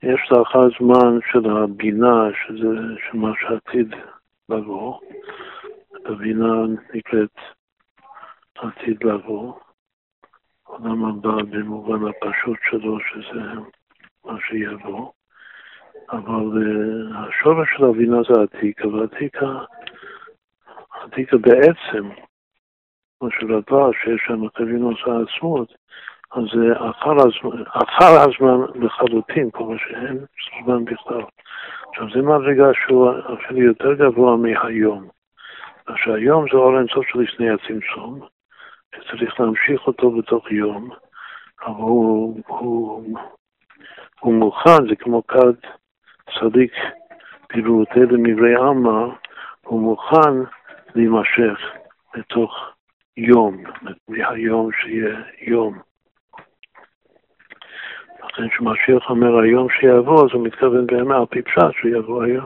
יש 0.03 0.31
לאחר 0.31 0.67
זמן 0.79 1.19
של 1.31 1.49
הבינה, 1.49 2.29
שזה 2.33 2.67
של 3.07 3.17
מה 3.17 3.31
שעתיד 3.39 3.95
לבוא. 4.49 4.99
הבינה 6.05 6.53
נקראת 6.93 7.37
עתיד 8.55 9.03
לבוא. 9.03 9.53
עולם 10.63 11.05
הבא 11.05 11.43
במובן 11.49 12.07
הפשוט 12.09 12.57
שלו, 12.69 12.99
שזה 12.99 13.41
מה 14.25 14.37
שיבוא. 14.47 15.11
אבל 16.11 16.63
uh, 16.63 17.17
השורש 17.17 17.67
של 17.77 17.85
הבינה 17.85 18.17
זה 18.23 18.41
עתיקה, 18.41 18.87
ועתיקה 18.87 19.59
עתיקה 21.11 21.37
בעצם, 21.37 22.09
כמו 23.19 23.29
שלדבר 23.31 23.91
שיש 23.91 24.21
שם 24.27 24.49
חבינוס 24.57 24.99
העצמות, 25.05 25.73
אז 26.31 26.43
זה 26.53 26.73
אחר 26.89 27.11
הזמן, 27.11 27.63
אחר 27.69 28.13
הזמן 28.19 28.85
לחלוטין, 28.85 29.49
כל 29.51 29.63
מה 29.63 29.77
שאין 29.77 30.25
זמן 30.63 30.85
בכלל. 30.85 31.23
עכשיו, 31.89 32.07
זה 32.13 32.21
מדרגה 32.21 32.73
שהוא 32.73 33.11
אפילו 33.33 33.61
יותר 33.61 33.93
גבוה 33.93 34.35
מהיום. 34.37 35.07
עכשיו, 35.85 36.13
היום 36.13 36.45
זה 36.51 36.57
אור 36.57 36.77
אינסוף 36.79 37.07
של 37.07 37.19
לפני 37.19 37.49
הצמצום, 37.49 38.19
שצריך 38.95 39.39
להמשיך 39.39 39.87
אותו 39.87 40.11
בתוך 40.11 40.51
יום, 40.51 40.89
אבל 41.65 41.75
הוא, 41.75 42.41
הוא, 42.47 43.17
הוא 44.19 44.33
מוכן, 44.33 44.87
זה 44.89 44.95
כמו 44.95 45.27
כד 45.27 45.53
צדיק 46.39 46.73
פירוטי 47.47 47.99
למברי 47.99 48.55
עלמא, 48.55 49.07
הוא 49.65 49.81
מוכן 49.81 50.56
להימשך 50.97 51.59
לתוך 52.15 52.73
יום, 53.17 53.63
מהיום 54.07 54.69
שיהיה 54.71 55.21
יום. 55.41 55.79
לכן 58.23 58.49
כשמשיח 58.49 59.09
אומר 59.09 59.39
היום 59.39 59.67
שיבוא, 59.69 60.25
אז 60.25 60.29
הוא 60.33 60.43
מתכוון 60.43 60.87
באמת 60.87 61.15
על 61.15 61.25
פי 61.25 61.41
פשט 61.41 61.71
שיבוא 61.81 62.23
היום. 62.23 62.45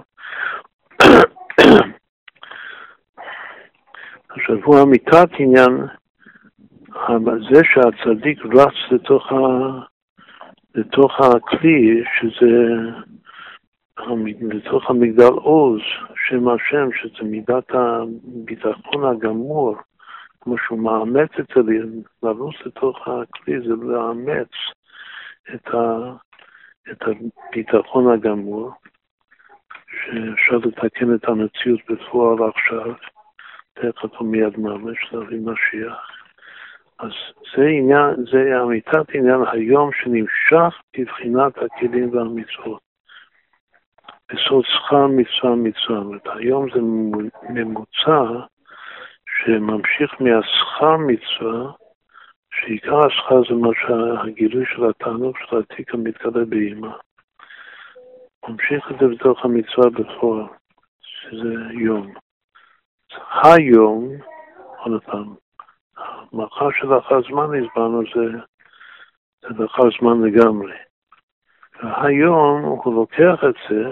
הוא 4.65 4.84
אמיתת 4.84 5.29
עניין 5.39 5.88
זה 7.51 7.62
שהצדיק 7.63 8.46
רץ 8.46 8.91
לתוך, 8.91 9.31
ה, 9.31 9.36
לתוך 10.75 11.20
הכלי, 11.20 12.03
שזה 12.20 12.75
לתוך 14.41 14.89
המגדל 14.89 15.34
עוז, 15.34 15.79
שם 16.27 16.48
השם, 16.48 16.89
שזה 16.93 17.24
מידת 17.24 17.72
הביטחון 17.74 19.05
הגמור, 19.05 19.75
כמו 20.41 20.58
שהוא 20.58 20.79
מאמץ 20.79 21.29
את 21.39 21.46
זה, 21.55 21.62
לרוץ 22.24 22.55
לתוך 22.65 23.08
הכלי 23.08 23.60
זה 23.60 23.74
לאמץ 23.81 24.50
את, 25.53 25.67
ה, 25.67 26.12
את 26.91 27.01
הביטחון 27.01 28.13
הגמור, 28.13 28.72
שאפשר 29.88 30.58
לתקן 30.58 31.15
את 31.15 31.25
המציאות 31.25 31.79
בפועל 31.89 32.50
עכשיו, 32.50 32.93
תכף 33.74 34.22
ומיד 34.22 34.60
ממש, 34.60 34.98
להביא 35.12 35.39
משיח. 35.39 36.12
אז 37.00 37.12
זה 37.55 37.65
עניין, 37.65 38.15
זה 38.31 38.62
אמיתת 38.63 39.10
עניין 39.13 39.41
היום 39.51 39.89
שנמשך 39.93 40.81
בבחינת 40.98 41.58
הכלים 41.58 42.15
והמצוות. 42.15 42.91
שכר 44.38 45.08
מצווה 45.08 45.56
מצווה. 45.56 46.04
זאת 46.04 46.28
היום 46.36 46.68
זה 46.74 46.80
ממוצע 47.50 48.46
שממשיך 49.25 50.16
מהשכר 50.20 50.98
מצווה, 50.98 51.72
שעיקר 52.53 53.00
השכר 53.05 53.42
זה 53.50 53.55
מה 53.55 53.70
שהגילוי 53.82 54.66
של 54.66 54.90
התענוג 54.90 55.38
של 55.38 55.58
התיק 55.58 55.94
המתגלה 55.94 56.46
באימא. 56.46 56.90
ממשיך 58.50 58.92
את 58.92 58.96
זה 59.00 59.08
בתוך 59.08 59.46
המצווה 59.46 59.90
בפועל, 59.90 60.46
שזה 61.01 61.53
יום. 61.74 62.14
היום, 63.44 64.10
עוד 64.77 65.03
פעם, 65.03 65.36
מאחר 66.34 66.70
שלאחר 66.72 67.22
זמן 67.22 67.64
הסברנו 67.64 68.01
זה, 68.16 68.38
זה 69.42 69.64
לאחר 69.64 69.84
זמן 70.00 70.22
לגמרי. 70.22 70.74
והיום 71.84 72.62
הוא 72.62 72.96
לוקח 72.96 73.44
את 73.50 73.55
זה 73.70 73.84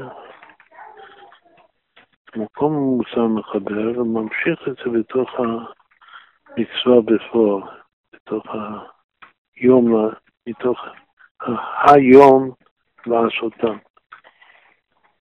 מקום 2.35 2.73
מוסר 2.73 3.27
מחבר 3.27 4.01
וממשיך 4.01 4.59
את 4.67 4.75
זה 4.75 4.99
בתוך 4.99 5.29
המצווה 5.39 7.01
בפועל, 7.05 7.63
בתוך 8.13 8.45
היום, 9.55 10.09
מתוך 10.47 10.79
היום 11.87 12.51
לעשותם. 13.05 13.77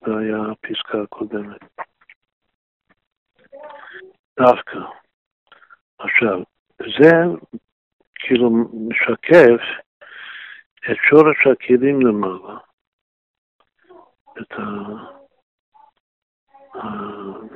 זה 0.05 0.11
היה 0.17 0.37
הפסקה 0.51 1.01
הקודמת. 1.01 1.61
דווקא. 4.39 4.79
עכשיו, 5.99 6.39
זה 6.99 7.11
כאילו 8.15 8.49
משקף 8.73 9.61
את 10.91 10.97
שורש 11.09 11.47
הכלים 11.47 12.01
למעלה, 12.01 12.57
את 14.41 14.53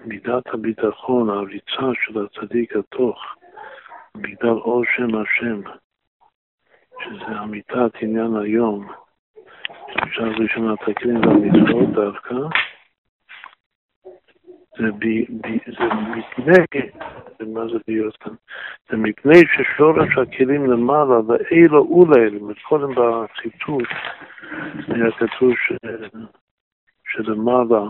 מידת 0.06 0.48
הביטחון, 0.54 1.30
הריצה 1.30 1.92
של 2.06 2.26
הצדיק 2.26 2.76
התוך 2.76 3.36
מגדל 4.18 4.48
אור 4.48 4.84
שם 4.96 5.16
השם, 5.16 5.62
שזה 7.04 7.40
אמיתת 7.44 7.92
עניין 8.02 8.36
היום, 8.36 8.88
אפשר 10.04 10.24
ראשונה 10.24 10.76
תקרין 10.78 11.18
והמצוות 11.18 11.90
דווקא, 11.90 12.36
זה, 14.78 14.92
ב, 14.92 15.06
ב, 15.42 15.48
זה 15.66 15.86
מפני, 16.16 16.90
מה 17.54 17.68
זה 17.68 17.78
להיות 17.88 18.18
כאן? 18.18 18.34
זה 18.90 18.98
מפני 18.98 19.40
ששורש 19.54 20.18
הכלים 20.18 20.72
למעלה, 20.72 21.20
ואילו 21.28 21.84
ולאלה, 21.84 22.40
קודם 22.64 22.90
בציטוט 22.92 23.88
היה 24.88 25.12
כתוב 25.12 25.54
שלמעלה, 27.08 27.84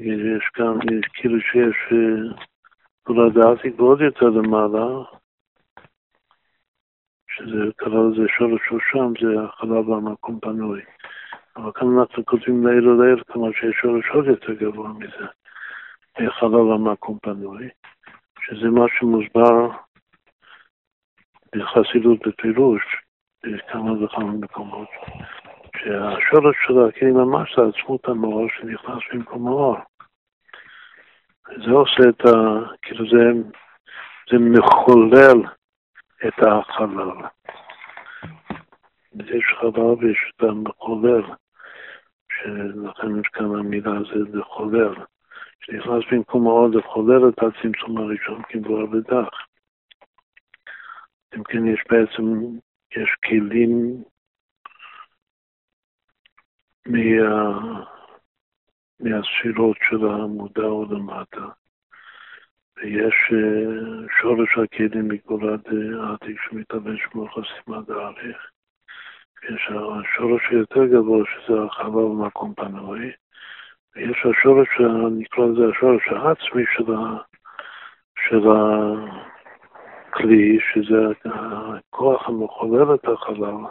יש 0.00 0.48
כאן, 0.54 0.78
כאילו 1.12 1.40
שיש 1.40 1.92
תולדתי 3.06 3.70
ועוד 3.76 4.00
יותר 4.00 4.26
למעלה, 4.26 4.86
שזה 7.30 7.72
קרא 7.76 8.00
לזה 8.08 8.28
שורש 8.38 8.60
שושם, 8.68 9.12
זה 9.20 9.42
החלל 9.42 9.82
במקום 9.82 10.40
פנוי. 10.40 10.82
אבל 11.56 11.72
כאן 11.74 11.98
אנחנו 11.98 12.24
כותבים 12.24 12.66
לעיל 12.66 12.88
ולעיל, 12.88 13.22
כלומר 13.32 13.52
שיש 13.52 13.76
שורש 13.82 14.08
עוד 14.14 14.26
יותר 14.26 14.52
גבוה 14.52 14.88
מזה, 14.92 15.26
חלל 16.30 16.72
המקום 16.74 17.18
פנוי, 17.22 17.68
שזה 18.40 18.68
מה 18.70 18.86
שמוסבר 18.98 19.70
בחסידות 21.54 22.26
בפירוש, 22.26 22.82
בכמה 23.42 24.04
וכמה 24.04 24.32
מקומות, 24.32 24.88
שהשורש 25.78 26.56
של 26.66 26.88
הכלים 26.88 27.14
ממש 27.14 27.56
זה 27.56 27.62
עצמות 27.62 28.08
המאור 28.08 28.46
שנכנס 28.48 29.02
במקום 29.12 29.48
האור. 29.48 29.76
זה 31.48 31.70
עושה 31.70 32.08
את 32.08 32.20
ה... 32.26 32.30
כאילו 32.82 33.04
זה, 33.10 33.32
זה 34.30 34.38
מחולל 34.38 35.42
את 36.26 36.42
החלל. 36.42 37.28
יש 39.14 39.44
חלל 39.60 39.80
ויש 39.80 40.32
את 40.36 40.42
המחולל. 40.42 41.22
שלכן 42.32 43.20
יש 43.20 43.28
כאן 43.32 43.44
המילה 43.44 43.90
הזאת 43.96 44.28
לחולל, 44.32 44.94
שנכנס 45.60 46.04
במקום 46.12 46.42
מאוד 46.42 46.74
לחולל 46.74 47.28
את 47.28 47.38
הצמצום 47.38 47.98
הראשון 47.98 48.42
כמבואר 48.48 48.86
בדח. 48.86 49.28
אם 51.36 51.42
כן, 51.44 51.66
יש 51.66 51.84
בעצם, 51.90 52.42
יש 52.96 53.14
כלים 53.24 54.02
מה, 56.88 57.82
מהספירות 59.00 59.76
של 59.88 60.06
המודע 60.06 60.62
או 60.62 60.84
למטה, 60.90 61.46
ויש 62.76 63.14
אה, 63.32 64.06
שורש 64.20 64.58
הכלים 64.58 65.08
מגולת 65.08 65.66
העתיק 66.00 66.36
שמתלבש 66.40 67.02
כמו 67.10 67.28
חסימה 67.28 67.80
דאריך. 67.86 68.50
יש 69.44 69.70
השורש 69.70 70.42
היותר 70.50 70.86
גבוה 70.86 71.24
שזה 71.26 71.62
החווה 71.62 72.02
במקום 72.02 72.54
פנוי, 72.54 73.12
ויש 73.96 74.26
השורש, 74.26 74.68
נקרא 75.18 75.44
לזה 75.46 75.68
השורש 75.70 76.08
העצמי 76.08 76.64
של, 76.76 76.94
ה, 76.94 77.16
של, 78.28 78.48
הכלי, 80.16 80.58
שזה 80.72 80.96
הכוח 81.24 82.28
המחולל 82.28 82.94
את 82.94 83.04
החלל, 83.04 83.64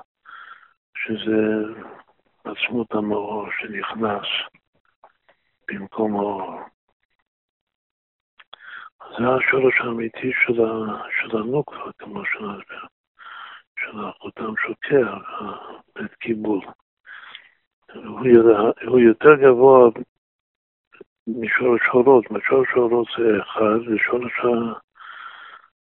שזה 0.97 1.63
עצמות 2.45 2.93
המאור 2.93 3.47
שנכנס 3.59 4.27
במקום 5.67 6.15
האור. 6.15 6.59
זה 8.99 9.23
השורש 9.29 9.81
האמיתי 9.81 10.31
של, 10.45 10.61
של 11.21 11.37
הנוקבה, 11.37 11.91
כמו 11.97 12.25
שנסביר, 12.25 12.85
של 13.79 14.05
החותם 14.05 14.53
שוקע, 14.57 15.17
בית 15.95 16.13
קיבול. 16.13 16.59
הוא 18.85 18.99
יותר 18.99 19.35
גבוה 19.35 19.89
משורש 21.27 21.81
אורות, 21.93 22.31
משורש 22.31 22.67
אורות 22.75 23.07
זה 23.17 23.41
אחד, 23.41 23.87
ושורש 23.87 24.33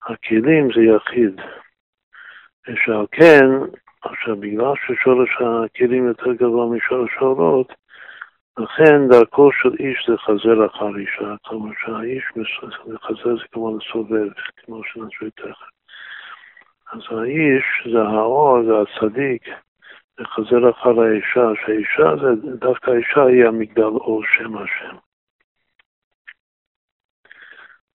הכלים 0.03 0.69
זה 0.75 0.83
יחיד. 0.83 1.41
ושעל 2.69 3.07
כן, 3.13 3.47
עכשיו 4.03 4.37
בגלל 4.37 4.73
ששורש 4.87 5.31
הכלים 5.41 6.07
יותר 6.07 6.33
גבוה 6.33 6.67
משורש 6.77 7.11
האורות, 7.17 7.73
לכן 8.59 9.09
דרכו 9.09 9.53
של 9.53 9.75
איש 9.79 10.09
זה 10.09 10.17
חזר 10.17 10.67
אחר 10.67 10.97
אישה, 10.97 11.35
כלומר 11.43 11.73
שהאיש 11.81 12.25
חזר 13.03 13.37
זה 13.37 13.45
כמו 13.53 13.79
לסובב, 13.79 14.29
כמו 14.57 14.85
שנסביר 14.85 15.31
תכף. 15.35 15.71
אז 16.93 17.01
האיש 17.11 17.65
זה 17.93 18.03
האור, 18.03 18.63
זה 18.63 18.73
הצדיק, 18.81 19.49
זה 20.19 20.25
חזר 20.25 20.71
אחר 20.71 21.01
האישה, 21.01 21.63
שהאישה 21.65 22.17
זה, 22.23 22.57
דווקא 22.59 22.91
האישה 22.91 23.23
היא 23.23 23.45
המגדל 23.45 23.83
אור 23.83 24.23
שם 24.37 24.57
השם. 24.57 24.97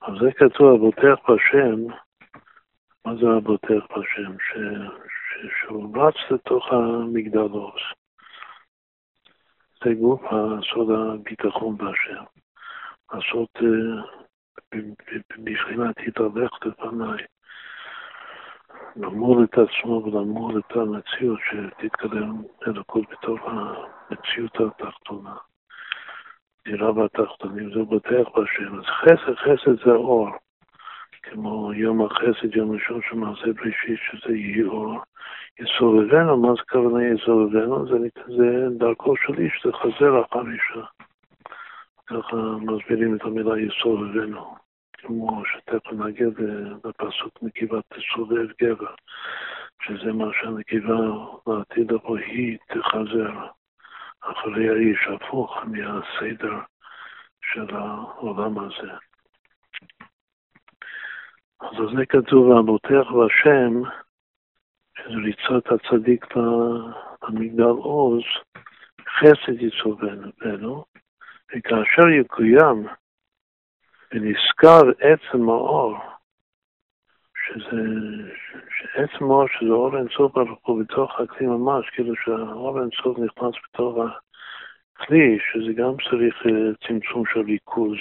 אז 0.02 0.14
זה 0.22 0.32
כתוב, 0.32 0.76
הבוטח 0.76 1.30
בשם, 1.30 1.94
מה 3.06 3.16
זה 3.16 3.28
הבוטח 3.38 3.98
בשם? 3.98 4.40
ש, 4.40 4.58
ש, 5.36 5.62
שהוא 5.62 5.98
רץ 5.98 6.16
לתוך 6.32 6.72
המגדל 6.72 7.40
אור. 7.40 7.74
זה 9.84 9.94
גוף 9.94 10.22
הסוד 10.24 10.90
הביטחון 10.92 11.78
בהשם. 11.78 12.24
לעשות 13.14 13.50
בבחינת 15.38 15.96
התהלך 16.08 16.52
לפניי. 16.66 17.24
למול 18.96 19.44
את 19.44 19.58
עצמו 19.58 20.04
ולמול 20.06 20.60
את 20.60 20.76
המציאות 20.76 21.40
שתתקדם 21.50 22.44
אלוקות 22.68 23.04
בתוך 23.12 23.40
המציאות 23.46 24.58
התחתונה. 24.60 25.36
דירה 26.66 26.92
בתחתונים 26.92 27.70
זה 27.74 27.84
בוטח 27.84 28.30
בשם. 28.38 28.80
אז 28.80 28.86
חסד, 28.86 29.36
חסד 29.36 29.86
זה 29.86 29.92
אור. 29.92 30.30
כמו 31.32 31.74
יום 31.74 32.06
החסד, 32.06 32.56
יום 32.56 32.72
ראשון 32.72 33.02
של 33.10 33.16
מעשה 33.16 33.54
בראשית, 33.54 34.00
שזה 34.12 34.36
יהיה. 34.36 34.70
יסובבנו, 35.60 36.38
מה 36.38 36.54
זה 36.54 36.62
כוונה 36.70 37.08
יסובבנו? 37.08 37.88
זה, 37.88 37.98
זה 38.28 38.68
דרכו 38.78 39.14
של 39.18 39.40
איש, 39.40 39.66
זה 39.66 39.72
חזר 39.74 40.22
אחר 40.22 40.42
אישה. 40.52 40.86
ככה 42.06 42.38
מסבירים 42.62 43.16
את 43.16 43.22
המילה 43.22 43.60
יסובבנו, 43.60 44.56
כמו 44.94 45.44
שתכף 45.46 45.92
נגיע 45.92 46.28
בפסוק 46.84 47.34
נקיבה 47.42 47.80
תסובב 47.90 48.48
גבר, 48.62 48.94
שזה 49.82 50.14
מה 50.14 50.26
שהנקיבה 50.42 51.00
לעתיד 51.48 51.92
לבוא 51.92 52.18
היא 52.18 52.58
תחזר 52.68 53.48
אחרי 54.22 54.70
האיש, 54.70 55.08
הפוך 55.08 55.58
מהסדר 55.66 56.60
של 57.42 57.76
העולם 57.76 58.60
הזה. 58.60 58.92
אז 61.72 61.98
זה 61.98 62.06
כתוב, 62.06 62.52
והשם, 63.12 63.82
שזה 64.98 65.18
ריצת 65.24 65.72
הצדיק 65.72 66.26
למגדל 67.30 67.64
עוז, 67.64 68.24
חסד 69.20 69.62
ייצור 69.62 69.96
בנו, 70.42 70.86
וכאשר 71.56 72.10
יקוים 72.10 72.88
ונזכר 74.14 74.82
עצם 75.00 75.50
האור, 75.50 75.98
שזה, 77.46 77.82
שעצם 78.70 79.24
האור 79.24 79.48
שזה 79.48 79.70
אור 79.70 79.98
אינסוף 79.98 80.34
ברוך 80.34 80.70
בתוך 80.82 81.20
הכלי 81.20 81.48
ממש, 81.48 81.90
כאילו 81.90 82.16
שהאור 82.16 82.82
אינסוף 82.82 83.18
נכנס 83.20 83.54
בתוך 83.64 83.98
הכלי, 84.96 85.38
שזה 85.40 85.74
גם 85.74 85.94
צריך 86.10 86.46
אה, 86.46 86.88
צמצום 86.88 87.24
של 87.34 87.40
ריכוז, 87.40 87.98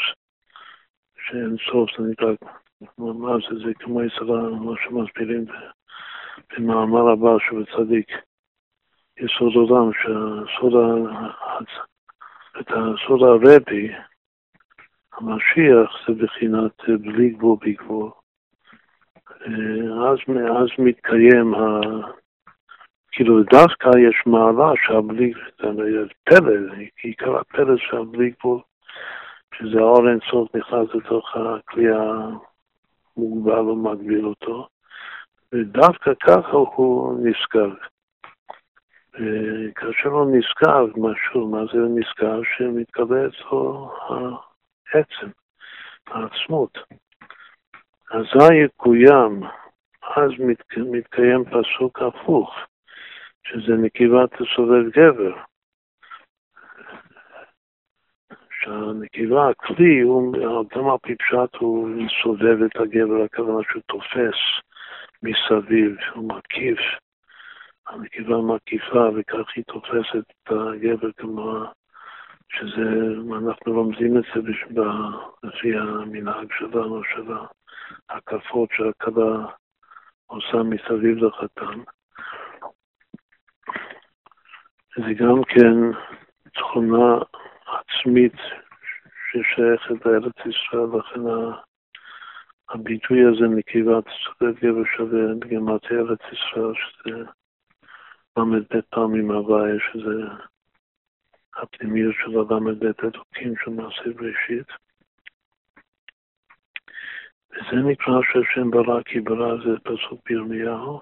שאינסוף 1.27 1.90
זה 1.98 2.05
נקרא, 2.11 2.33
ממש 2.98 3.48
זה 3.64 3.74
כמו 3.78 4.02
יסודה, 4.02 4.32
מה 4.32 4.72
שמסבירים 4.84 5.44
במאמר 6.50 7.12
הבא 7.12 7.38
שהוא 7.38 7.64
צדיק, 7.76 8.08
יסוד 9.16 9.54
עולם, 9.54 9.90
שהסוד, 9.92 10.72
את 12.60 12.66
הסוד 12.70 13.22
הרבי, 13.22 13.92
המשיח, 15.12 16.08
זה 16.08 16.14
בחינת 16.24 17.00
בלי 17.00 17.30
גבול 17.30 17.56
בגבול. 17.60 18.10
אז, 20.08 20.18
אז 20.28 20.68
מתקיים, 20.78 21.54
ה... 21.54 21.80
כאילו 23.12 23.42
דווקא 23.42 23.88
יש 23.88 24.26
מעלה 24.26 24.72
שהבלי, 24.87 25.32
פלא, 26.24 26.52
עיקר 27.02 27.37
הפלא 27.37 27.76
שהבלי 27.76 28.30
גבול, 28.30 28.60
שזה 29.54 29.78
האור 29.78 30.08
אינסוף 30.08 30.56
נכנס 30.56 30.88
לתוך 30.94 31.37
הכלי 31.37 31.87
המוגבל 33.16 33.68
ומגביל 33.68 34.27
אותו. 34.27 34.68
ודווקא 35.53 36.11
ככה 36.20 36.57
הוא 36.57 37.18
נזכר. 37.22 37.74
כאשר 39.74 40.09
הוא 40.09 40.37
נזכר 40.37 40.87
משהו, 40.96 41.48
מה 41.48 41.59
זה 41.72 41.79
נזכר? 41.79 42.40
שמתקבל 42.57 43.29
אצלו 43.29 43.90
העצם, 44.09 45.31
העצמות. 46.07 46.79
אזי 48.11 48.55
יקוים, 48.64 49.42
אז 50.16 50.31
מת, 50.38 50.77
מתקיים 50.77 51.44
פסוק 51.44 52.03
הפוך, 52.03 52.55
שזה 53.46 53.74
נקיבת 53.74 54.33
הסובב 54.35 54.90
גבר. 54.90 55.35
שהנקיבה, 58.64 59.48
הכלי, 59.48 60.00
הוא, 60.00 60.35
גם 60.74 60.90
על 60.90 60.96
פי 61.03 61.14
פשט 61.14 61.57
הוא 61.59 61.88
סובב 62.22 62.62
את 62.62 62.77
הגבר, 62.77 63.22
הכוונה 63.24 63.59
שהוא 63.70 63.83
תופס 63.87 64.38
מסביב, 65.22 65.96
הוא 66.14 66.29
מקיף, 66.29 66.79
הנקבה 67.87 68.37
מקיפה 68.37 69.09
וכך 69.16 69.46
היא 69.57 69.64
תופסת 69.64 70.31
את 70.31 70.50
הגבר 70.50 71.12
כמו 71.16 71.64
שזה, 72.48 72.88
אנחנו 73.38 73.74
לומדים 73.74 74.18
את 74.18 74.22
זה 74.35 74.40
לפי 75.42 75.77
המנהג 75.77 76.48
שלנו, 76.59 77.03
של 77.05 77.33
ההקפות 78.09 78.68
שהכלה 78.72 79.46
עושה 80.27 80.57
מסביב 80.57 81.24
לחתן. 81.24 81.81
זה 84.96 85.14
גם 85.14 85.44
כן 85.44 85.98
תכונה 86.55 87.18
עצמית 87.74 88.37
ששייכת 89.30 90.06
לארץ 90.06 90.37
ישראל, 90.46 90.88
לכן 90.98 91.20
הביטוי 92.68 93.20
הזה 93.24 93.48
צודק 94.02 94.60
גבר 94.62 94.84
שווה 94.96 95.34
בגימטרי 95.38 95.98
ארץ 95.98 96.20
ישראל, 96.32 96.74
שזה 96.74 97.24
ל"ב 98.37 98.80
פעמים 98.90 99.30
הוויה, 99.30 99.74
שזה 99.92 100.10
הפנימיות 101.56 102.14
של 102.18 102.38
הל"ב 102.38 102.84
אלוקים 103.02 103.54
של 103.64 103.70
מעשה 103.70 104.10
בראשית. 104.16 104.66
וזה 107.50 107.76
נקרא 107.76 108.20
שהשם 108.22 108.70
ברא 108.70 109.02
כי 109.02 109.20
ברא 109.20 109.56
זה 109.56 109.78
פסוק 109.82 110.20
בירמיהו, 110.28 111.00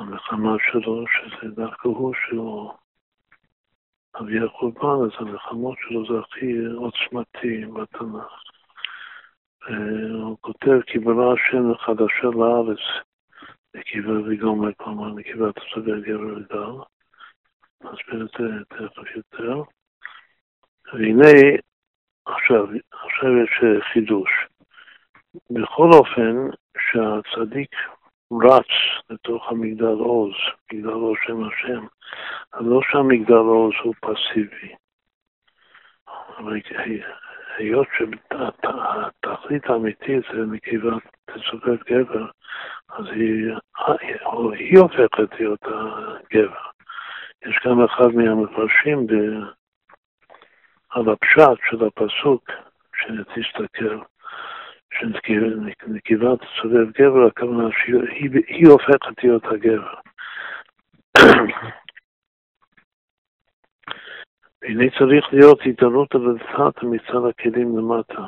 במלחמה 0.00 0.56
שלו, 0.70 1.04
שזה 1.08 1.54
דווקא 1.54 1.88
הוא 1.88 2.14
שהוא 2.14 2.72
אבי 4.14 4.44
החורבן, 4.44 5.04
אז 5.04 5.10
המלחמות 5.18 5.78
שלו 5.80 6.06
זה 6.06 6.18
הכי 6.18 6.52
עוצמתי 6.76 7.64
בתנ"ך. 7.66 8.42
הוא 10.12 10.38
כותב, 10.40 10.80
כי 10.86 10.98
ברא 10.98 11.32
השם 11.32 11.74
חדשה 11.74 12.38
לארץ, 12.38 12.78
נקיבה 13.74 14.12
וגומר, 14.12 14.70
כלומר 14.76 15.08
נקיבה 15.08 15.52
תסוגר 15.52 15.98
גבר 15.98 16.36
וגל. 16.36 16.84
נסביר 17.80 18.26
את 18.26 18.30
זה 18.38 18.64
תכף 18.68 19.16
יותר. 19.16 19.62
והנה, 20.92 21.30
עכשיו, 22.26 22.66
עכשיו 22.92 23.30
יש 23.44 23.82
חידוש. 23.92 24.30
בכל 25.50 25.90
אופן, 25.92 26.36
שהצדיק 26.78 27.70
רץ 28.32 28.66
לתוך 29.10 29.50
המגדל 29.50 29.86
עוז, 29.86 30.32
מגדל 30.72 30.90
עוז 30.90 31.16
שם 31.26 31.44
השם, 31.44 31.86
אז 32.52 32.66
לא 32.66 32.80
שהמגדל 32.82 33.34
עוז 33.34 33.72
הוא 33.82 33.94
פסיבי. 34.00 34.74
היות 37.56 37.86
שהתכלית 37.96 39.66
האמיתית 39.66 40.24
זה 40.32 40.46
נקבת 40.46 41.02
תצופת 41.24 41.90
גבר, 41.90 42.26
אז 42.88 43.04
היא, 43.06 43.52
היא 44.52 44.78
הופכת 44.78 45.40
להיות 45.40 45.62
הגבר. 45.62 46.70
יש 47.46 47.56
גם 47.66 47.84
אחד 47.84 48.08
מהמפרשים 48.14 49.06
על 50.90 51.08
הפשט 51.08 51.58
של 51.70 51.84
הפסוק, 51.84 52.50
שתסתכל, 52.96 53.98
שנקבת 55.00 56.38
סובב 56.60 56.90
גבר, 56.98 57.26
הכוונה 57.26 57.68
שהיא 57.72 58.66
הופכת 58.68 59.24
להיות 59.24 59.44
הגבר. 59.44 59.94
והנה 64.62 64.84
צריך 64.98 65.32
להיות 65.32 65.60
התעלות 65.66 66.14
על 66.14 66.36
הדעת 66.36 66.82
מצד 66.82 67.24
הכלים 67.28 67.78
למטה. 67.78 68.26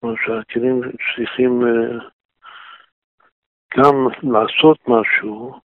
כלומר 0.00 0.16
שהכלים 0.24 0.80
צריכים 1.16 1.62
אה, 1.66 1.98
גם 3.76 3.94
לעשות 4.22 4.78
משהו, 4.88 5.60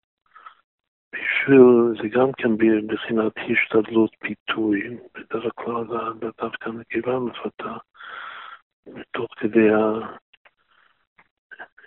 בשביל, 1.14 1.62
זה 2.02 2.08
גם 2.08 2.32
כן 2.38 2.52
מבחינת 2.52 3.34
השתדלות 3.38 4.12
פיתוי, 4.20 4.98
בדרך 5.16 5.54
כלל 5.56 5.84
דווקא 6.42 6.70
נקבה 6.70 7.20
מפתה, 7.20 7.78
תוך 9.12 9.28
כדי 9.38 9.70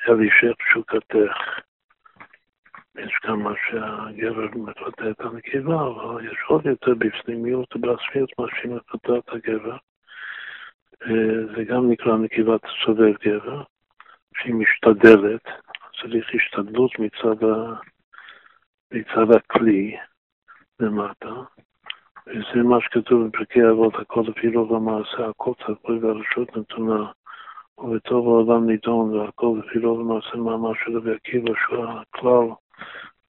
הלישך 0.07 0.55
שוקתך. 0.73 1.61
יש 2.99 3.13
גם 3.27 3.43
מה 3.43 3.53
שהגבר 3.67 4.49
מפתה 4.55 5.11
את 5.11 5.21
הנקבה, 5.21 5.87
אבל 5.87 6.27
יש 6.27 6.39
עוד 6.49 6.67
יותר 6.67 6.95
בפנימיות 6.95 7.77
ובעצמיות 7.77 8.31
מה 8.39 8.47
שהיא 8.51 8.73
מפתה 8.73 9.13
את 9.19 9.29
הגבר. 9.29 9.77
זה 11.57 11.65
גם 11.65 11.91
נקרא 11.91 12.17
נקבת 12.17 12.61
סובב 12.85 13.15
גבר, 13.25 13.63
שהיא 14.35 14.55
משתדלת, 14.55 15.45
צריך 16.01 16.31
השתדלות 16.35 16.91
מצד, 16.99 17.45
ה... 17.45 17.81
מצד 18.93 19.37
הכלי 19.37 19.97
למטה, 20.81 21.31
וזה 22.29 22.63
מה 22.63 22.81
שכתוב 22.81 23.27
בפרקי 23.27 23.69
אבות, 23.71 23.95
הכל 23.95 24.23
לפי 24.29 24.49
רוב 24.49 24.75
המעשה, 24.75 25.29
הכל 25.29 25.53
צפוי 25.55 25.99
והרשות 25.99 26.57
נתונה, 26.57 27.11
ובטוב 27.79 28.27
העולם 28.27 28.67
נידון, 28.67 29.19
והכל 29.19 29.61
לפי 29.65 29.79
רוב 29.79 30.01
המעשה 30.01 30.37
מאמר 30.37 30.73
של 30.85 30.97
רבי 30.97 31.15
עקיבא, 31.15 31.53
שהוא 31.67 31.85
הכלל 31.85 32.49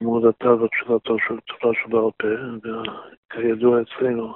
מאוד 0.01 0.25
הטבע 0.25 0.67
תפילתו 0.67 1.17
של 1.27 1.39
תורה 1.39 1.73
שבעל 1.83 2.11
פה, 2.17 2.27
וכידוע 3.29 3.81
אצלנו 3.81 4.35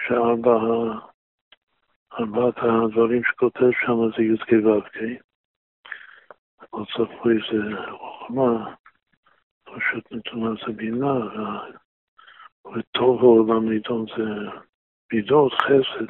שארבע 0.00 0.58
ארבעת 2.18 2.54
הדברים 2.58 3.22
שכותב 3.24 3.70
שם 3.80 4.10
זה 4.16 4.22
י"ק 4.22 4.52
ו"ק. 4.64 4.96
הכל 6.60 6.84
צפוי 6.84 7.38
זה 7.52 7.76
חוכמה, 7.90 8.74
פשוט 9.64 10.12
נתונה 10.12 10.50
זה 10.66 10.72
בינה, 10.72 11.18
וטוב 12.66 13.22
העולם 13.22 13.68
נידון 13.68 14.06
זה 14.16 14.24
מידות, 15.12 15.52
חסד. 15.52 16.06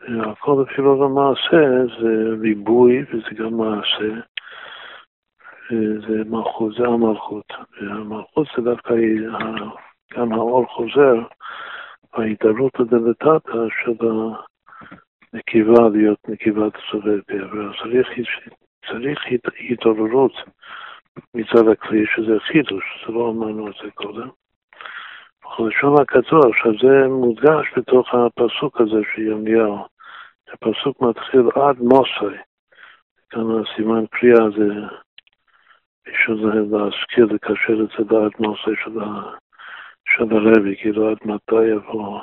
הכל 0.00 0.62
אפילו 0.62 0.98
במעשה 0.98 1.86
זה 2.00 2.40
ריבוי 2.40 3.04
וזה 3.10 3.34
גם 3.42 3.56
מעשה. 3.56 4.20
זה 6.06 6.24
מלכות, 6.26 6.74
זה 6.74 6.86
המלכות. 6.86 7.52
והמלכות 7.80 8.46
זה 8.56 8.62
דווקא 8.62 8.94
גם 10.14 10.32
האור 10.32 10.66
חוזר, 10.66 11.14
ההתערות 12.12 12.80
הדלתתא 12.80 13.58
של 13.82 14.06
הנקבה 15.32 15.88
להיות 15.88 16.28
נקבת 16.28 16.72
סובב 16.90 17.18
גבר. 17.30 17.72
צריך, 18.86 19.18
התעוררות 19.70 20.32
מצד 21.34 21.68
הכלי, 21.72 22.04
שזה 22.06 22.40
חידוש, 22.40 23.04
זה 23.06 23.12
לא 23.12 23.30
אמרנו 23.30 23.68
את 23.68 23.74
זה 23.82 23.90
קודם. 23.90 24.28
בלשון 25.58 26.00
הקצור, 26.02 26.40
עכשיו 26.48 26.72
זה 26.82 27.08
מודגש 27.08 27.66
בתוך 27.76 28.14
הפסוק 28.14 28.80
הזה 28.80 29.00
של 29.14 29.22
ירמיהו. 29.22 29.86
הפסוק 30.52 31.00
מתחיל 31.00 31.48
עד 31.54 31.78
מוסי. 31.78 32.36
כאן 33.30 33.40
הסימן 33.40 34.06
קריאה 34.06 34.50
זה 34.56 34.68
בשביל 36.06 36.46
להזכיר, 36.70 37.24
לקשר 37.24 37.72
את 37.84 37.88
זה 37.98 38.14
לעד 38.14 38.32
מוסי 38.38 38.70
של, 38.84 38.98
של 40.08 40.36
הרבי, 40.36 40.76
כאילו 40.76 41.10
עד 41.10 41.18
מתי 41.24 41.64
יבוא, 41.64 42.20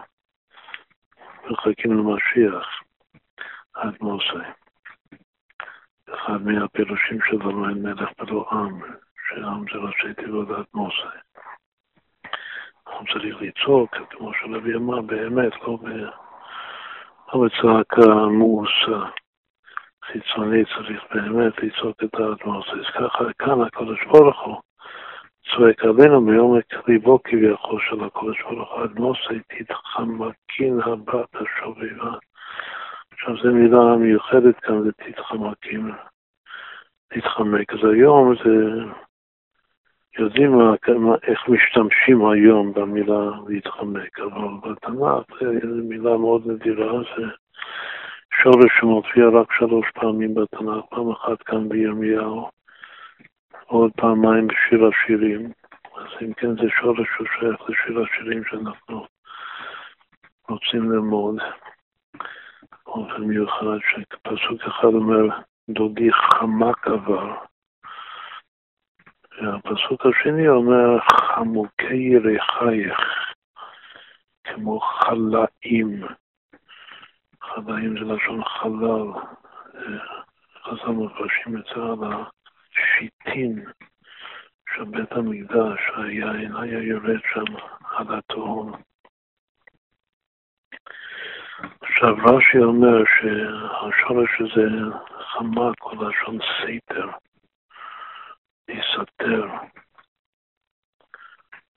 מחכים 1.49 1.91
למשיח, 1.93 2.67
עד 3.73 3.95
מוסי. 4.01 4.47
אחד 6.13 6.41
מהפירושים 6.41 7.19
אין 7.31 7.83
מלך 7.83 8.09
ולא 8.19 8.45
עם, 8.51 8.81
שעם 9.27 9.63
זה 9.73 9.79
ראשי 9.79 10.13
תיבות 10.13 10.49
עד 10.49 10.65
מוסי. 10.73 11.17
אנחנו 12.93 13.13
צריך 13.13 13.41
לצעוק, 13.41 13.95
כמו 14.10 14.32
שלוי 14.34 14.75
אמר, 14.75 15.01
באמת, 15.01 15.53
לא, 15.62 15.77
ב... 15.82 15.88
לא 17.34 17.45
בצעקה 17.45 18.25
מאוסה. 18.25 19.10
חיצוני 20.03 20.63
צריך 20.65 21.03
באמת 21.13 21.53
לצעוק 21.63 22.03
את 22.03 22.15
האדמו"ר. 22.15 22.63
אז 22.71 22.86
ככה 22.93 23.25
כאן 23.39 23.62
הקדוש 23.62 24.06
ברוך 24.06 24.41
הוא 24.45 24.62
צועק 25.51 25.84
עלינו 25.84 26.21
מעומק 26.21 26.88
ליבו 26.88 27.19
כביכול 27.23 27.82
של 27.89 28.03
הקדוש 28.03 28.41
ברוך 28.41 28.71
הוא, 28.71 28.84
אדמוסי 28.84 29.39
תתחמקין 29.47 30.79
הבת 30.86 31.36
השובבה. 31.36 32.17
עכשיו 33.12 33.38
זו 33.38 33.51
מילה 33.53 33.95
מיוחדת 33.95 34.60
כאן, 34.60 34.84
זה 34.84 34.91
תתחמקים, 34.91 35.91
תתחמק. 37.08 37.73
אז 37.73 37.79
היום 37.84 38.36
זה, 38.36 38.84
יודעים 40.19 40.60
איך 41.23 41.49
משתמשים 41.49 42.26
היום 42.26 42.73
במילה 42.73 43.32
להתחמק, 43.47 44.19
אבל 44.19 44.71
בתנ"ך 44.71 45.41
זו 45.41 45.84
מילה 45.84 46.17
מאוד 46.17 46.47
נדירה, 46.47 46.93
זה 46.93 47.26
שורש 48.43 48.71
שמופיע 48.80 49.26
רק 49.30 49.54
שלוש 49.54 49.86
פעמים 49.93 50.36
בתנ"ך, 50.36 50.86
פעם 50.89 51.12
אחת 51.12 51.43
כאן 51.43 51.69
בירמיהו, 51.69 52.49
עוד 53.65 53.91
פעמיים 53.95 54.47
בשיר 54.47 54.88
השירים. 54.88 55.52
אז 55.97 56.08
אם 56.21 56.34
כן 56.34 56.56
זה 56.56 56.69
שורש 56.82 57.08
שהוא 57.15 57.28
שייך 57.39 57.69
לשיר 57.69 58.04
השירים 58.04 58.43
שאנחנו 58.43 59.06
רוצים 60.49 60.91
ללמוד. 60.91 61.36
באופן 62.86 63.21
מיוחד, 63.21 63.78
שפסוק 63.89 64.62
אחד 64.62 64.88
אומר, 64.93 65.39
דודי 65.69 66.12
חמק 66.12 66.88
עבר. 66.88 67.34
והפסוק 69.41 70.06
השני 70.06 70.48
אומר, 70.48 71.00
חמוקי 71.00 71.96
ירחייך, 71.96 73.00
כמו 74.43 74.80
חלאים. 74.80 76.04
חלאים 77.41 77.93
זה 77.93 78.13
לשון 78.13 78.43
חלל. 78.43 79.08
חז"ל 80.63 80.91
מפרשים 80.91 81.58
את 81.58 81.63
זה 81.76 81.82
על 81.82 82.12
השיטין 82.12 83.65
של 84.76 84.84
בית 84.84 85.12
המקדש, 85.12 85.80
היין 85.96 86.56
היה 86.56 86.84
יורד 86.84 87.19
שם 87.34 87.56
עד 87.98 88.12
התהום. 88.12 88.72
עכשיו 91.82 92.15
רש"י 92.26 92.58
אומר 92.58 93.04
שהשורש 93.06 94.41
הזה 94.41 94.67
חמק 95.19 95.82
הוא 95.82 96.06
לשון 96.06 96.38
סתר, 96.41 97.10
להסתר. 98.67 99.47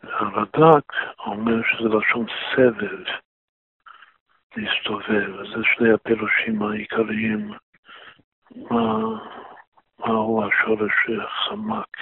הרד"ק 0.03 0.93
אומר 1.19 1.63
שזה 1.63 1.89
לשון 1.89 2.27
סבב, 2.55 3.05
להסתובב, 4.57 5.35
וזה 5.35 5.65
שני 5.75 5.93
הפירושים 5.93 6.63
העיקריים, 6.63 7.53
מה, 8.71 8.99
מהו 9.99 10.45
השורש 10.45 10.93
חמק. 11.49 11.97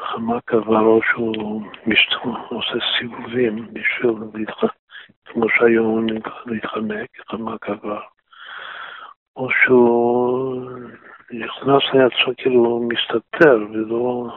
חמק 0.00 0.52
עבר 0.54 0.80
או 0.80 1.00
שהוא 1.02 1.62
עושה 2.48 2.78
סיבובים 2.98 3.68
בשביל 3.72 4.12
להתחמק. 4.34 4.70
כמו 5.24 5.48
שהיום 5.48 6.06
להתחמק, 6.46 7.08
חמק 7.30 7.68
עבר, 7.68 8.00
או 9.36 9.48
שהוא 9.50 10.25
נכנס 11.38 11.82
לעצמו 11.94 12.32
כאילו 12.36 12.88
מסתתר 12.88 13.58
ולא 13.72 14.28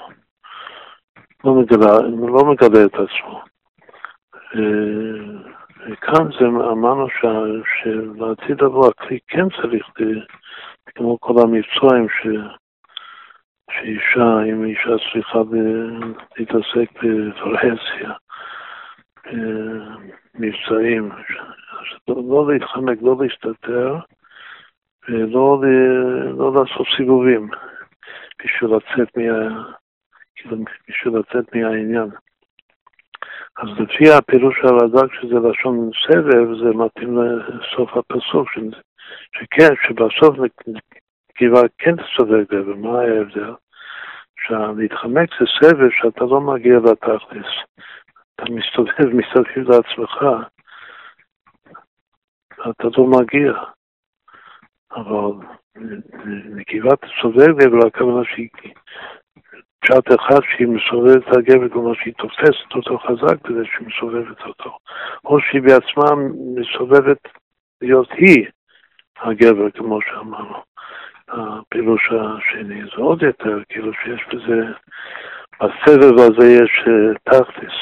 לא 1.43 1.53
מגלה, 1.53 1.99
לא 2.27 2.45
מגלה 2.45 2.85
את 2.85 2.93
עצמו. 2.93 3.41
וכאן 5.89 6.31
זה 6.39 6.45
אמרנו 6.45 7.07
שלעתיד 7.81 8.61
לבוא 8.61 8.87
הכלי 8.87 9.19
כן 9.27 9.49
צריך, 9.49 9.89
כמו 10.95 11.19
כל 11.19 11.33
המבצועים, 11.41 12.07
ש... 12.09 12.27
שאישה, 13.71 14.43
אם 14.51 14.65
אישה 14.65 14.95
צריכה 15.13 15.39
להתעסק 16.37 17.03
בפרהסיה, 17.03 18.11
מבצעים, 20.35 21.11
לא 22.07 22.51
להתחמק, 22.53 22.97
לא 23.01 23.15
להסתתר, 23.19 23.95
ולא 25.07 25.61
לא 26.37 26.53
לעשות 26.53 26.87
סיבובים 26.97 27.49
בשביל 28.43 28.69
לצאת, 28.75 29.17
מה, 29.17 29.63
כאילו, 30.35 30.57
בשביל 30.89 31.13
לצאת 31.17 31.55
מהעניין. 31.55 32.09
אז 33.57 33.69
לפי 33.79 34.11
הפירוש 34.17 34.55
של 34.61 34.67
הרד"ק, 34.67 35.13
שזה 35.13 35.35
לשון 35.49 35.89
סבב, 36.07 36.47
זה 36.59 36.69
מתאים 36.75 37.17
לסוף 37.17 37.97
הפסוק, 37.97 38.49
שכן, 39.35 39.73
שבסוף 39.87 40.35
נקבה 40.67 41.61
כן 41.77 41.95
תסובב 41.95 42.43
גבר, 42.51 42.75
מה 42.75 43.01
ההבדל? 43.01 43.53
שלהתחמק 44.47 45.29
זה 45.39 45.45
סבב 45.61 45.89
שאתה 45.91 46.25
לא 46.25 46.41
מגיע 46.41 46.77
לתכלס. 46.85 47.51
אתה 48.35 48.43
מסתובב 48.51 49.13
מסביב 49.13 49.69
לעצמך, 49.69 50.23
אתה 52.69 52.87
לא 52.97 53.07
מגיע. 53.07 53.53
אבל 54.95 55.31
נקיבת 56.49 56.99
סובב 57.21 57.59
גבר, 57.59 57.87
הכוונה 57.87 58.25
שהיא 58.25 58.49
פשט 59.79 60.19
אחד 60.19 60.39
שהיא 60.51 60.67
מסובבת 60.67 61.27
את 61.27 61.37
הגבר, 61.37 61.69
כלומר 61.69 61.93
שהיא 61.93 62.13
תופסת 62.13 62.75
אותו 62.75 62.97
חזק 62.97 63.47
בזה 63.47 63.65
שהיא 63.65 63.87
מסובבת 63.87 64.41
אותו, 64.45 64.77
או 65.25 65.39
שהיא 65.39 65.61
בעצמה 65.61 66.15
מסובבת 66.55 67.27
להיות 67.81 68.11
היא 68.11 68.45
הגבר, 69.21 69.71
כמו 69.71 69.99
שאמרנו. 70.01 70.55
הפילוש 71.27 72.09
השני 72.11 72.81
זה 72.81 73.01
עוד 73.01 73.23
יותר, 73.23 73.59
כאילו 73.69 73.93
שיש 73.93 74.21
בזה, 74.33 74.61
בסבב 75.59 76.17
הזה 76.17 76.47
יש 76.47 76.83
אה, 76.87 77.13
תכלס. 77.23 77.73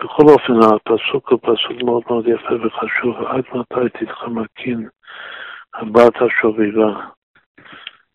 בכל 0.00 0.22
אופן, 0.28 0.52
הפסוק 0.52 1.32
הוא 1.32 1.38
פסוק 1.42 1.82
מאוד 1.82 2.02
מאוד 2.10 2.28
יפה 2.28 2.66
וחשוב, 2.66 3.16
עד 3.26 3.44
מתי 3.54 3.98
תתחמקין 4.04 4.88
הבת 5.74 6.14
השובבה. 6.16 7.00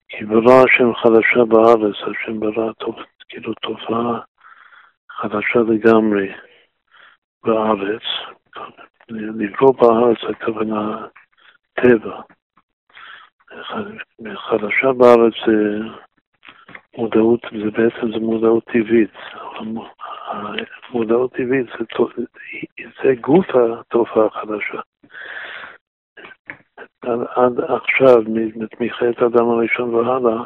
כי 0.09 0.25
ברא 0.25 0.63
השם 0.63 0.93
חדשה 0.93 1.45
בארץ, 1.47 1.95
השם 1.95 2.39
ברא 2.39 2.71
כאילו 3.29 3.53
תופעה 3.53 4.19
חדשה 5.11 5.59
לגמרי 5.59 6.33
בארץ. 7.43 8.01
לברוא 9.09 9.73
בארץ 9.81 10.17
הכוונה 10.29 11.07
טבע. 11.73 12.21
חדשה 14.35 14.93
בארץ 14.97 15.33
זה 15.47 15.79
מודעות, 16.97 17.41
זה 17.51 17.71
בעצם 17.71 18.11
זה 18.11 18.19
מודעות 18.19 18.63
טבעית. 18.63 19.13
מודעות 20.91 21.33
טבעית 21.33 21.67
זה, 22.17 22.23
זה 23.03 23.13
גוף 23.21 23.45
התופעה 23.55 24.25
החדשה. 24.25 24.79
עד, 27.01 27.19
עד 27.35 27.59
עכשיו, 27.59 28.21
מחטא 28.79 29.23
האדם 29.23 29.49
הראשון 29.49 29.95
והלאה, 29.95 30.43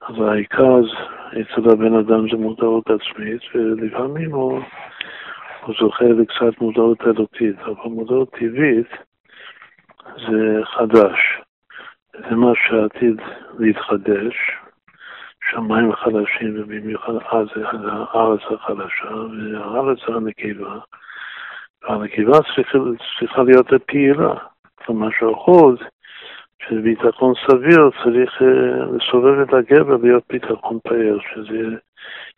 אז 0.00 0.14
העיקר 0.20 0.80
אצל 1.28 1.70
הבן 1.70 1.94
אדם 1.94 2.30
זה 2.30 2.36
מודעות 2.36 2.84
עצמית, 2.90 3.42
ולפעמים 3.54 4.32
הוא, 4.32 4.60
הוא 5.62 5.74
זוכה 5.80 6.04
לקצת 6.04 6.60
מודעות 6.60 7.00
אלוקית, 7.02 7.58
אבל 7.60 7.90
מודעות 7.90 8.30
טבעית 8.30 8.88
זה 10.16 10.60
חדש. 10.64 11.40
זה 12.12 12.36
מה 12.36 12.52
שעתיד 12.54 13.20
להתחדש, 13.58 14.34
שמיים 15.50 15.92
חדשים, 15.92 16.54
ובמיוחד 16.56 17.12
אז 17.30 17.48
הארץ 18.12 18.40
החדשה, 18.50 19.14
והארץ 19.14 19.98
הנקבה, 20.08 20.78
והנקבה 21.82 22.38
צריכה, 23.18 23.42
להיות 23.42 23.72
הפעילה. 23.72 24.34
כלומר 24.74 25.08
שהאחוז 25.18 25.78
של 26.68 26.80
ביטחון 26.80 27.34
סביר 27.46 27.90
צריך 28.04 28.42
אה, 28.42 28.96
לסובב 28.96 29.40
את 29.40 29.54
הגבר 29.54 29.96
להיות 30.02 30.22
ביטחון 30.28 30.78
פער, 30.88 31.18
שזה 31.34 31.76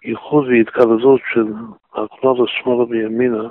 ייחוד 0.05 0.47
והתקלדות 0.49 1.21
של 1.33 1.47
הכלל 1.95 2.45
לשמאלה 2.45 2.85
וימינה, 2.89 3.49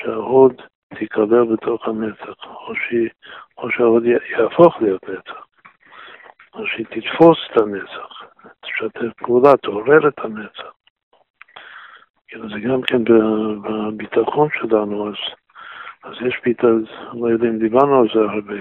שההוד 0.00 0.62
תיקבר 0.98 1.44
בתוך 1.44 1.88
הנצח, 1.88 2.44
או, 2.46 2.74
שהיא, 2.74 3.08
או 3.58 3.70
שההוד 3.70 4.04
יהפוך 4.04 4.82
להיות 4.82 5.08
נצח, 5.08 5.46
או 6.54 6.66
שהיא 6.66 6.86
תתפוס 6.86 7.38
את 7.52 7.60
הנצח, 7.60 8.23
תשתף 8.60 9.12
פעולה, 9.16 9.56
תעורר 9.56 10.08
את 10.08 10.18
הנצח. 10.18 10.72
כאילו 12.28 12.48
זה 12.48 12.60
גם 12.60 12.82
כן 12.82 13.04
בביטחון 13.62 14.48
שלנו, 14.60 15.08
אז 15.08 15.14
אז 16.04 16.12
יש 16.26 16.40
ביטחון, 16.44 16.84
לא 17.14 17.26
יודע 17.26 17.48
אם 17.48 17.58
דיברנו 17.58 18.00
על 18.00 18.06
זה 18.14 18.20
הרבה, 18.20 18.60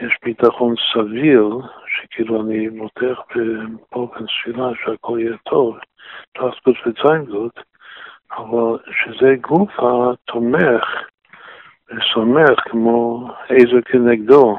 יש 0.00 0.16
ביטחון 0.24 0.74
סביר, 0.92 1.58
שכאילו 1.86 2.42
אני 2.42 2.68
מותח 2.68 3.20
באופן 3.92 4.24
תפילה 4.26 4.68
שהכל 4.84 5.18
יהיה 5.20 5.36
טוב, 5.44 5.78
תחת 6.32 6.68
וציינות, 6.86 7.60
אבל 8.36 8.78
שזה 8.90 9.34
גוף 9.40 9.70
התומך 9.78 10.84
וסומך 11.90 12.60
כמו 12.64 13.28
איזה 13.50 13.82
כנגדו, 13.84 14.58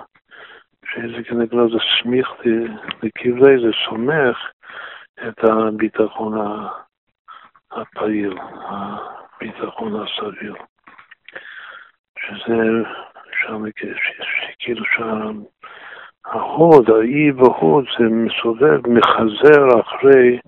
שאיזה 0.94 1.24
כנגדו 1.24 1.70
זה 1.70 1.78
סמיך 2.02 2.32
לכבלי, 3.04 3.62
זה 3.62 3.72
סומך 3.86 4.38
את 5.28 5.44
הביטחון 5.44 6.58
הפעיל, 7.72 8.38
הביטחון 8.70 10.02
הסביר. 10.02 10.56
שזה 12.20 12.58
שם, 13.42 13.64
כאילו 14.60 14.86
שההוד, 16.26 16.90
האי 16.90 17.32
והוד, 17.32 17.86
זה 18.00 18.06
מסובב, 18.10 18.88
מחזר 18.88 19.82
אחרי, 19.82 20.40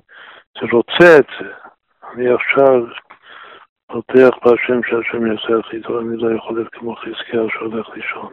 זה 0.60 0.65
רוצה 0.71 1.17
את 1.19 1.27
זה. 1.39 1.51
אני 2.13 2.34
עכשיו 2.34 2.84
פותח 3.88 4.30
בהשם 4.45 4.84
שהשם 4.84 5.26
יעשה 5.26 5.60
הכי 5.60 5.82
טוב, 5.82 5.98
אני 5.98 6.17
לא 6.17 6.36
יכול 6.36 6.56
להיות 6.56 6.74
כמו 6.74 6.95
חזקיהו 6.95 7.50
שהולך 7.50 7.89
לישון. 7.95 8.32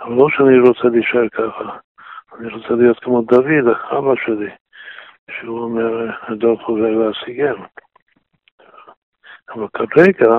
אבל 0.00 0.14
לא 0.14 0.26
שאני 0.30 0.58
רוצה 0.58 0.88
להישאר 0.88 1.28
ככה, 1.28 1.76
אני 2.38 2.48
רוצה 2.48 2.74
להיות 2.74 2.98
כמו 2.98 3.22
דוד, 3.22 3.76
אבא 3.90 4.14
שלי, 4.24 4.50
שהוא 5.30 5.60
אומר, 5.60 6.10
הדור 6.22 6.62
חובר 6.62 6.90
להשיגם. 6.90 7.56
אבל 9.54 9.66
כרגע, 9.72 10.30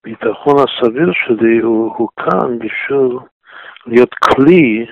הביטחון 0.00 0.54
הסביר 0.58 1.12
שלי 1.12 1.58
הוא, 1.58 1.94
הוא 1.96 2.08
כאן 2.16 2.58
בשביל 2.58 3.18
להיות 3.86 4.14
כלי, 4.14 4.86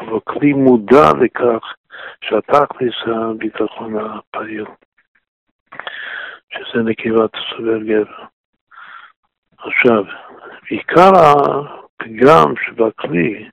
אבל 0.00 0.20
כלי 0.24 0.52
מודע 0.52 1.10
לכך 1.20 1.74
שהתכלס 2.20 2.94
זה 3.06 3.12
הביטחון 3.16 3.96
הפעיל, 3.96 4.64
שזה 6.52 6.82
נקיבת 6.82 7.30
הסובר 7.34 7.78
גבר. 7.78 8.24
עכשיו, 9.58 10.04
עיקר 10.68 11.10
הפגם 11.16 12.54
שבכלי 12.66 13.48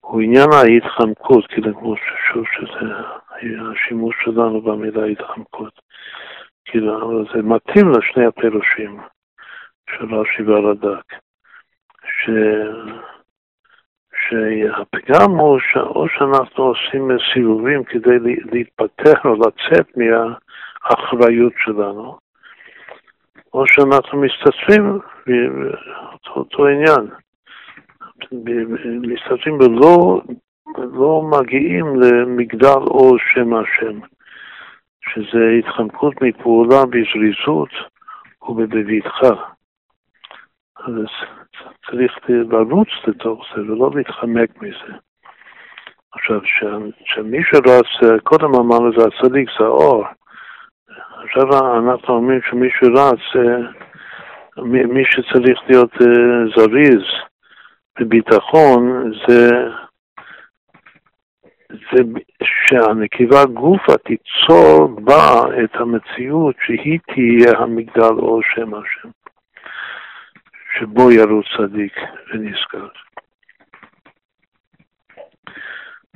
הוא 0.00 0.20
עניין 0.20 0.48
ההתחמקות, 0.52 1.46
כאילו 1.46 1.78
כמו 1.78 1.94
ששוב 1.96 2.44
שזה 2.46 2.92
השימוש 3.40 4.16
שלנו 4.24 4.60
במילה 4.60 5.04
התחמקות. 5.04 5.80
כאילו, 6.64 7.24
זה 7.34 7.42
מתאים 7.42 7.90
לשני 7.90 8.26
הפירושים. 8.26 9.00
של 9.98 10.14
רש"י 10.14 10.42
והרד"ק, 10.42 11.14
ש... 12.04 12.30
שהפגם 14.28 15.30
הוא 15.30 15.58
שאו 15.72 16.08
שאנחנו 16.08 16.64
עושים 16.64 17.10
סיבובים 17.34 17.84
כדי 17.84 18.18
להתפטר 18.52 19.12
או 19.24 19.34
לצאת 19.34 19.96
מהאחריות 20.84 21.52
שלנו, 21.56 22.18
או 23.54 23.64
שאנחנו 23.66 24.20
מסתתרים 24.20 24.98
באותו 26.24 26.66
עניין. 26.66 27.10
מסתתרים 29.02 29.54
ולא 29.60 30.20
לא 30.76 31.22
מגיעים 31.22 32.00
למגדל 32.00 32.82
או 32.86 33.18
שם 33.18 33.54
השם, 33.54 34.00
שזה 35.00 35.58
התחמקות 35.58 36.14
מפעולה 36.22 36.84
בזריזות 36.86 37.70
ובבטחה. 38.42 39.34
אז 40.76 40.94
צריך 41.90 42.12
לרוץ 42.28 42.88
לתוך 43.06 43.44
זה 43.54 43.62
ולא 43.62 43.90
להתחמק 43.94 44.62
מזה. 44.62 44.94
עכשיו, 46.12 46.40
שמי 47.04 47.38
שרץ, 47.44 48.20
קודם 48.22 48.54
אמרנו 48.54 48.90
זה 48.92 49.04
הצדיק, 49.06 49.48
זה 49.58 49.64
האור. 49.64 50.04
עכשיו 51.24 51.44
אנחנו 51.78 52.14
אומרים 52.14 52.40
שמי 52.50 52.68
שרץ, 52.70 53.44
מי 54.66 55.02
שצריך 55.04 55.60
להיות 55.68 55.92
אה, 55.92 56.56
זריז 56.56 57.02
בביטחון, 58.00 59.12
זה, 59.28 59.50
זה 61.70 62.02
שהנקבה 62.42 63.44
גופה 63.44 63.92
תיצור 63.96 65.00
בה 65.00 65.42
את 65.64 65.74
המציאות 65.74 66.54
שהיא 66.66 66.98
תהיה 67.06 67.58
המגדל 67.58 68.14
או 68.18 68.40
שם 68.42 68.74
השם. 68.74 69.08
שבו 70.78 71.10
ירוץ 71.10 71.46
צדיק 71.56 71.96
ונזכר. 72.32 72.88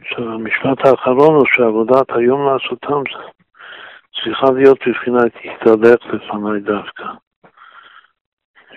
עכשיו, 0.00 0.32
המשפט 0.32 0.86
האחרון 0.86 1.34
הוא 1.34 1.46
שעבודת 1.46 2.10
היום 2.16 2.46
לעשותם 2.46 3.02
צריכה 4.14 4.46
להיות 4.54 4.78
בבחינת 4.86 5.32
התהלך 5.36 6.06
לפניי 6.14 6.60
דווקא. 6.60 7.04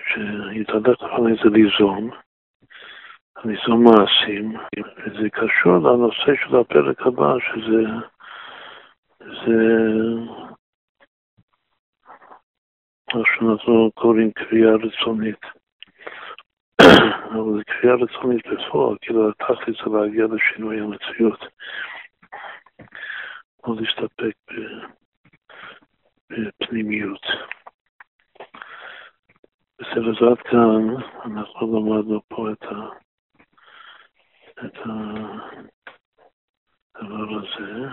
שיתהלך 0.08 1.02
לפניי 1.02 1.34
זה 1.44 1.50
ליזום, 1.50 2.10
ליזום 3.44 3.84
מעשים, 3.84 4.56
וזה 4.98 5.30
קשור 5.30 5.78
לנושא 5.78 6.32
של 6.44 6.56
הפרק 6.56 7.00
הבא, 7.00 7.34
שזה 7.38 7.82
זה 9.20 9.58
מה 13.14 13.22
שאנחנו 13.24 13.90
קוראים 13.94 14.30
קריאה 14.32 14.72
רצונית. 14.74 15.40
אבל 17.30 17.52
זו 17.56 17.60
קריאה 17.66 17.94
רצונית 17.94 18.46
בפועל, 18.46 18.96
כאילו 19.00 19.30
התכלית 19.30 19.76
זה 19.84 19.90
להגיע 19.90 20.24
לשינוי 20.26 20.80
המציאות. 20.80 21.44
או 23.64 23.74
להסתפק 23.74 24.34
בפנימיות. 26.46 27.22
בסדר, 29.80 30.10
אז 30.10 30.28
עד 30.30 30.42
כאן 30.50 30.96
אנחנו 31.24 31.78
למדנו 31.78 32.20
פה 32.28 32.52
את, 32.52 32.62
ה, 32.62 32.88
את 34.64 34.78
הדבר 36.94 37.38
הזה. 37.38 37.86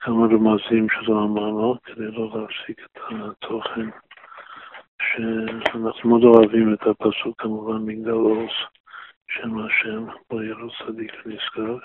כמה 0.00 0.26
רמזים 0.26 0.86
שלא 0.90 1.24
אמרנו, 1.24 1.76
כדי 1.84 2.10
לא 2.10 2.30
להפסיק 2.34 2.80
את 2.80 2.98
התוכן. 3.10 3.88
שאנחנו 5.02 6.10
מאוד 6.10 6.24
אוהבים 6.24 6.74
את 6.74 6.86
הפסוק 6.86 7.42
כמובן 7.42 7.76
מגדל 7.76 8.10
עוז, 8.10 8.50
שם 9.28 9.58
השם, 9.58 10.06
בו 10.30 10.42
ירו 10.42 10.68
צדיק 10.78 11.12
ונזכר. 11.26 11.78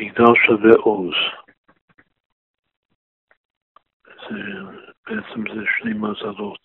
מגדל 0.00 0.34
שווה 0.46 0.76
עוז. 0.76 1.14
זה, 4.06 4.40
בעצם 5.06 5.54
זה 5.54 5.60
שני 5.78 5.92
מזלות. 5.92 6.60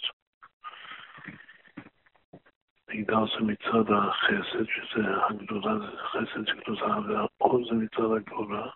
מגדל 2.89 3.25
זה 3.37 3.45
מצד 3.45 3.91
החסד, 3.91 4.65
שזה 4.65 5.03
הגדולה, 5.29 5.79
זה 5.79 5.97
חסד 5.97 6.45
זה 6.45 6.61
גדולה, 6.61 6.99
והעוז 6.99 7.67
זה 7.69 7.75
מצד 7.75 8.11
הגדולה. 8.17 8.67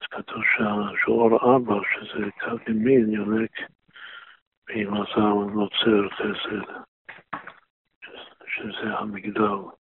כתוב 0.00 0.42
שהשור 0.56 1.38
ארבע, 1.42 1.80
שזה 1.92 2.30
קו 2.40 2.70
ימין, 2.70 3.12
יונק 3.12 3.50
ממזל 4.70 5.52
נוצר 5.54 6.08
חסד, 6.10 6.72
שזה 8.46 8.98
המגדל. 8.98 9.79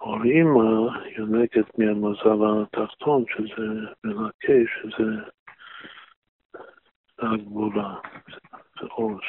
אור 0.00 0.22
אימא 0.24 0.98
יונקת 1.18 1.78
מהמזל 1.78 2.62
התחתון, 2.62 3.24
שזה 3.28 3.66
מנקה, 4.04 4.52
שזה 4.72 5.04
הגבולה, 7.18 7.94
זה 8.80 8.86
עוז. 8.90 9.20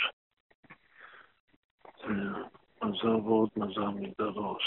זה 1.97 2.13
מזל 2.83 3.07
ועוד 3.07 3.49
מזל 3.57 3.87
מגדל 3.87 4.25
עוז. 4.25 4.61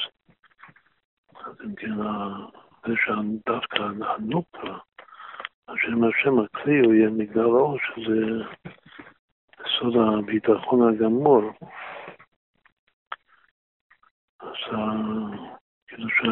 אז 1.44 1.55
אם 1.64 1.74
כן, 1.74 1.94
זה 2.86 2.94
שדווקא 2.96 3.82
הנוקבה 3.82 4.78
השם 5.72 6.05
השם 6.05 6.40
הכלי 6.40 6.80
הוא 6.80 6.94
יהיה 6.94 7.11
מגדל 7.11 7.44
אור, 7.44 7.78
שזה 7.78 8.44
סוד 9.78 9.94
הביטחון 9.96 10.88
הגמור. 10.88 11.42
אז 14.40 14.57
ש... 16.09 16.22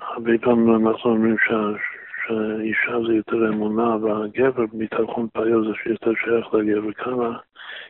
הרבה 0.00 0.30
פעמים 0.42 0.88
אנחנו 0.88 1.10
אומרים 1.10 1.36
שהאישה 1.38 3.06
זה 3.06 3.14
יותר 3.14 3.48
אמונה 3.48 3.96
והגבר 3.96 4.64
ביטחון 4.72 5.28
פעיל 5.32 5.60
זה 5.64 5.74
שיותר 5.82 6.12
שייך 6.14 6.54
לגבר. 6.54 6.92
כאן 6.92 7.12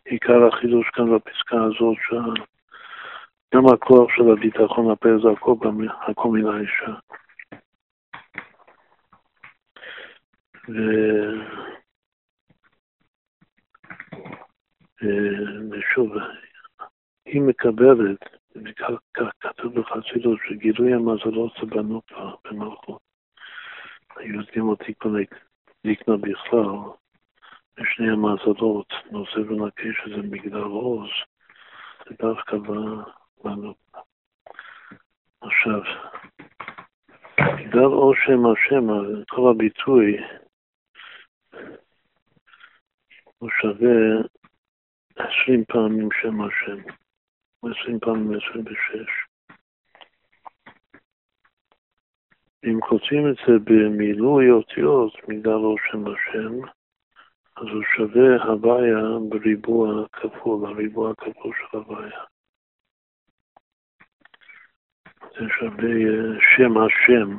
עיקר 0.05 0.47
החידוש 0.47 0.89
כאן 0.89 1.17
בפסקה 1.17 1.57
הזאת, 1.63 1.97
שגם 2.07 3.67
הכוח 3.75 4.11
של 4.17 4.33
הביטחון 4.33 4.91
הפעיל 4.91 5.19
זה 5.23 5.29
הכל 6.09 6.29
מן 6.29 6.47
האישה. 6.47 6.93
ושוב, 15.71 16.13
היא 17.25 17.43
מקבלת, 17.43 18.42
כתוב 19.41 19.81
בחסידות, 19.81 20.39
שגילוי 20.49 20.95
המזלות 20.95 21.53
זה 21.61 21.67
בנוקבה, 21.67 22.31
במלכות. 22.45 23.01
היהודים 24.17 24.69
אותי 24.69 24.95
קונה 24.95 25.21
לקנות 25.85 26.21
בכלל, 26.21 26.77
בשני 27.77 28.11
המזלות, 28.11 28.93
נושא 29.11 29.39
ונקי 29.39 29.89
שזה 29.93 30.23
מגדל 30.23 30.57
עוז, 30.57 31.11
זה 32.05 32.15
דווקא 32.19 32.57
בנוקבה. 33.45 34.01
עכשיו, 35.41 35.81
בגלל 37.41 37.85
אור 37.85 38.15
שם 38.15 38.47
השם, 38.47 38.87
כל 39.29 39.51
הביטוי 39.51 40.17
הוא 43.39 43.51
שווה 43.61 44.23
עשרים 45.17 45.65
פעמים 45.65 46.09
שם 46.23 46.41
השם, 46.41 46.83
עשרים 47.71 47.99
פעמים 48.01 48.33
עשרים 48.35 48.65
ושש. 48.67 49.11
אם 52.65 52.81
כותבים 52.81 53.29
את 53.31 53.37
זה 53.47 53.53
במילוי 53.65 54.51
אותיות 54.51 55.13
בגלל 55.29 55.55
אור 55.55 55.77
שם 55.91 56.05
השם, 56.07 56.61
אז 57.57 57.67
הוא 57.73 57.83
שווה 57.97 58.45
הוויה 58.45 59.19
בריבוע 59.29 60.07
כפול, 60.13 60.67
הריבוע 60.67 61.11
הכפול 61.11 61.53
של 61.57 61.77
הוויה. 61.77 62.21
זה 65.21 65.45
שווה 65.59 65.93
אה, 65.93 66.39
שם 66.57 66.73
השם 66.79 67.39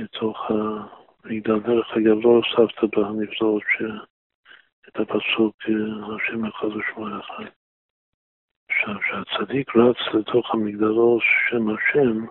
בתוך 0.00 0.38
המגדל. 0.50 1.60
דרך 1.60 1.86
אגב, 1.96 2.16
לא 2.24 2.28
הוספת 2.28 2.96
בנבזרות 2.96 3.62
את 4.88 4.96
הפסוק 4.96 5.56
אה, 5.68 6.16
השם 6.16 6.44
אחד 6.44 6.66
ושמו 6.66 7.20
אחד. 7.20 7.65
עכשיו, 8.76 9.00
כשהצדיק 9.00 9.76
רץ 9.76 10.14
לתוך 10.14 10.54
המגדלו 10.54 11.18
שם 11.20 11.68
השם, 11.68 12.26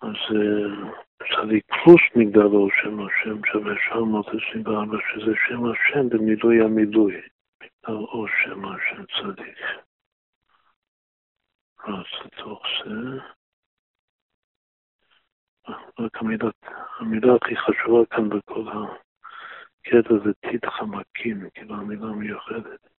אז 0.00 0.36
אה, 0.36 0.90
צדיק 1.18 1.64
פלוס 1.66 2.00
מגדלו 2.16 2.68
שם 2.82 3.00
השם 3.00 3.44
שווה 3.52 3.72
724, 3.88 4.98
שזה 5.08 5.32
שם 5.48 5.64
השם 5.64 6.08
במילוי 6.08 6.64
המילוי. 6.64 7.20
מגדלו 7.62 8.26
שם 8.42 8.64
השם 8.64 9.04
צדיק. 9.06 9.58
רץ 11.86 12.24
לתוך 12.24 12.62
זה. 12.84 13.18
רק 15.98 16.16
המילה, 16.16 16.50
המילה 16.98 17.32
הכי 17.34 17.56
חשובה 17.56 18.06
כאן 18.10 18.28
בכל 18.28 18.64
הקטע 18.68 20.14
זה 20.24 20.32
טיט 20.40 20.64
חמקים, 20.66 21.50
כאילו 21.54 21.74
המילה 21.74 22.06
מיוחדת. 22.06 22.92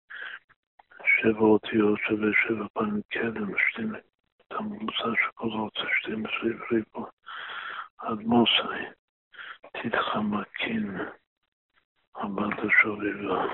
שבע 1.23 1.39
אותיות 1.39 1.99
שווה 2.07 2.27
שבע 2.47 2.65
פעמים 2.73 3.01
קדם, 3.09 3.51
שתים, 3.57 3.95
את 3.95 4.51
הממוצע 4.51 5.03
של 5.03 5.31
כל 5.33 5.49
האוצר, 5.51 5.87
שתים 5.99 6.25
עשרה 6.25 6.67
ריבו, 6.71 7.07
עד 7.97 8.19
מוסי, 8.19 8.85
חמקים, 10.01 10.97
הבת 12.15 12.59
השובבה. 12.59 13.45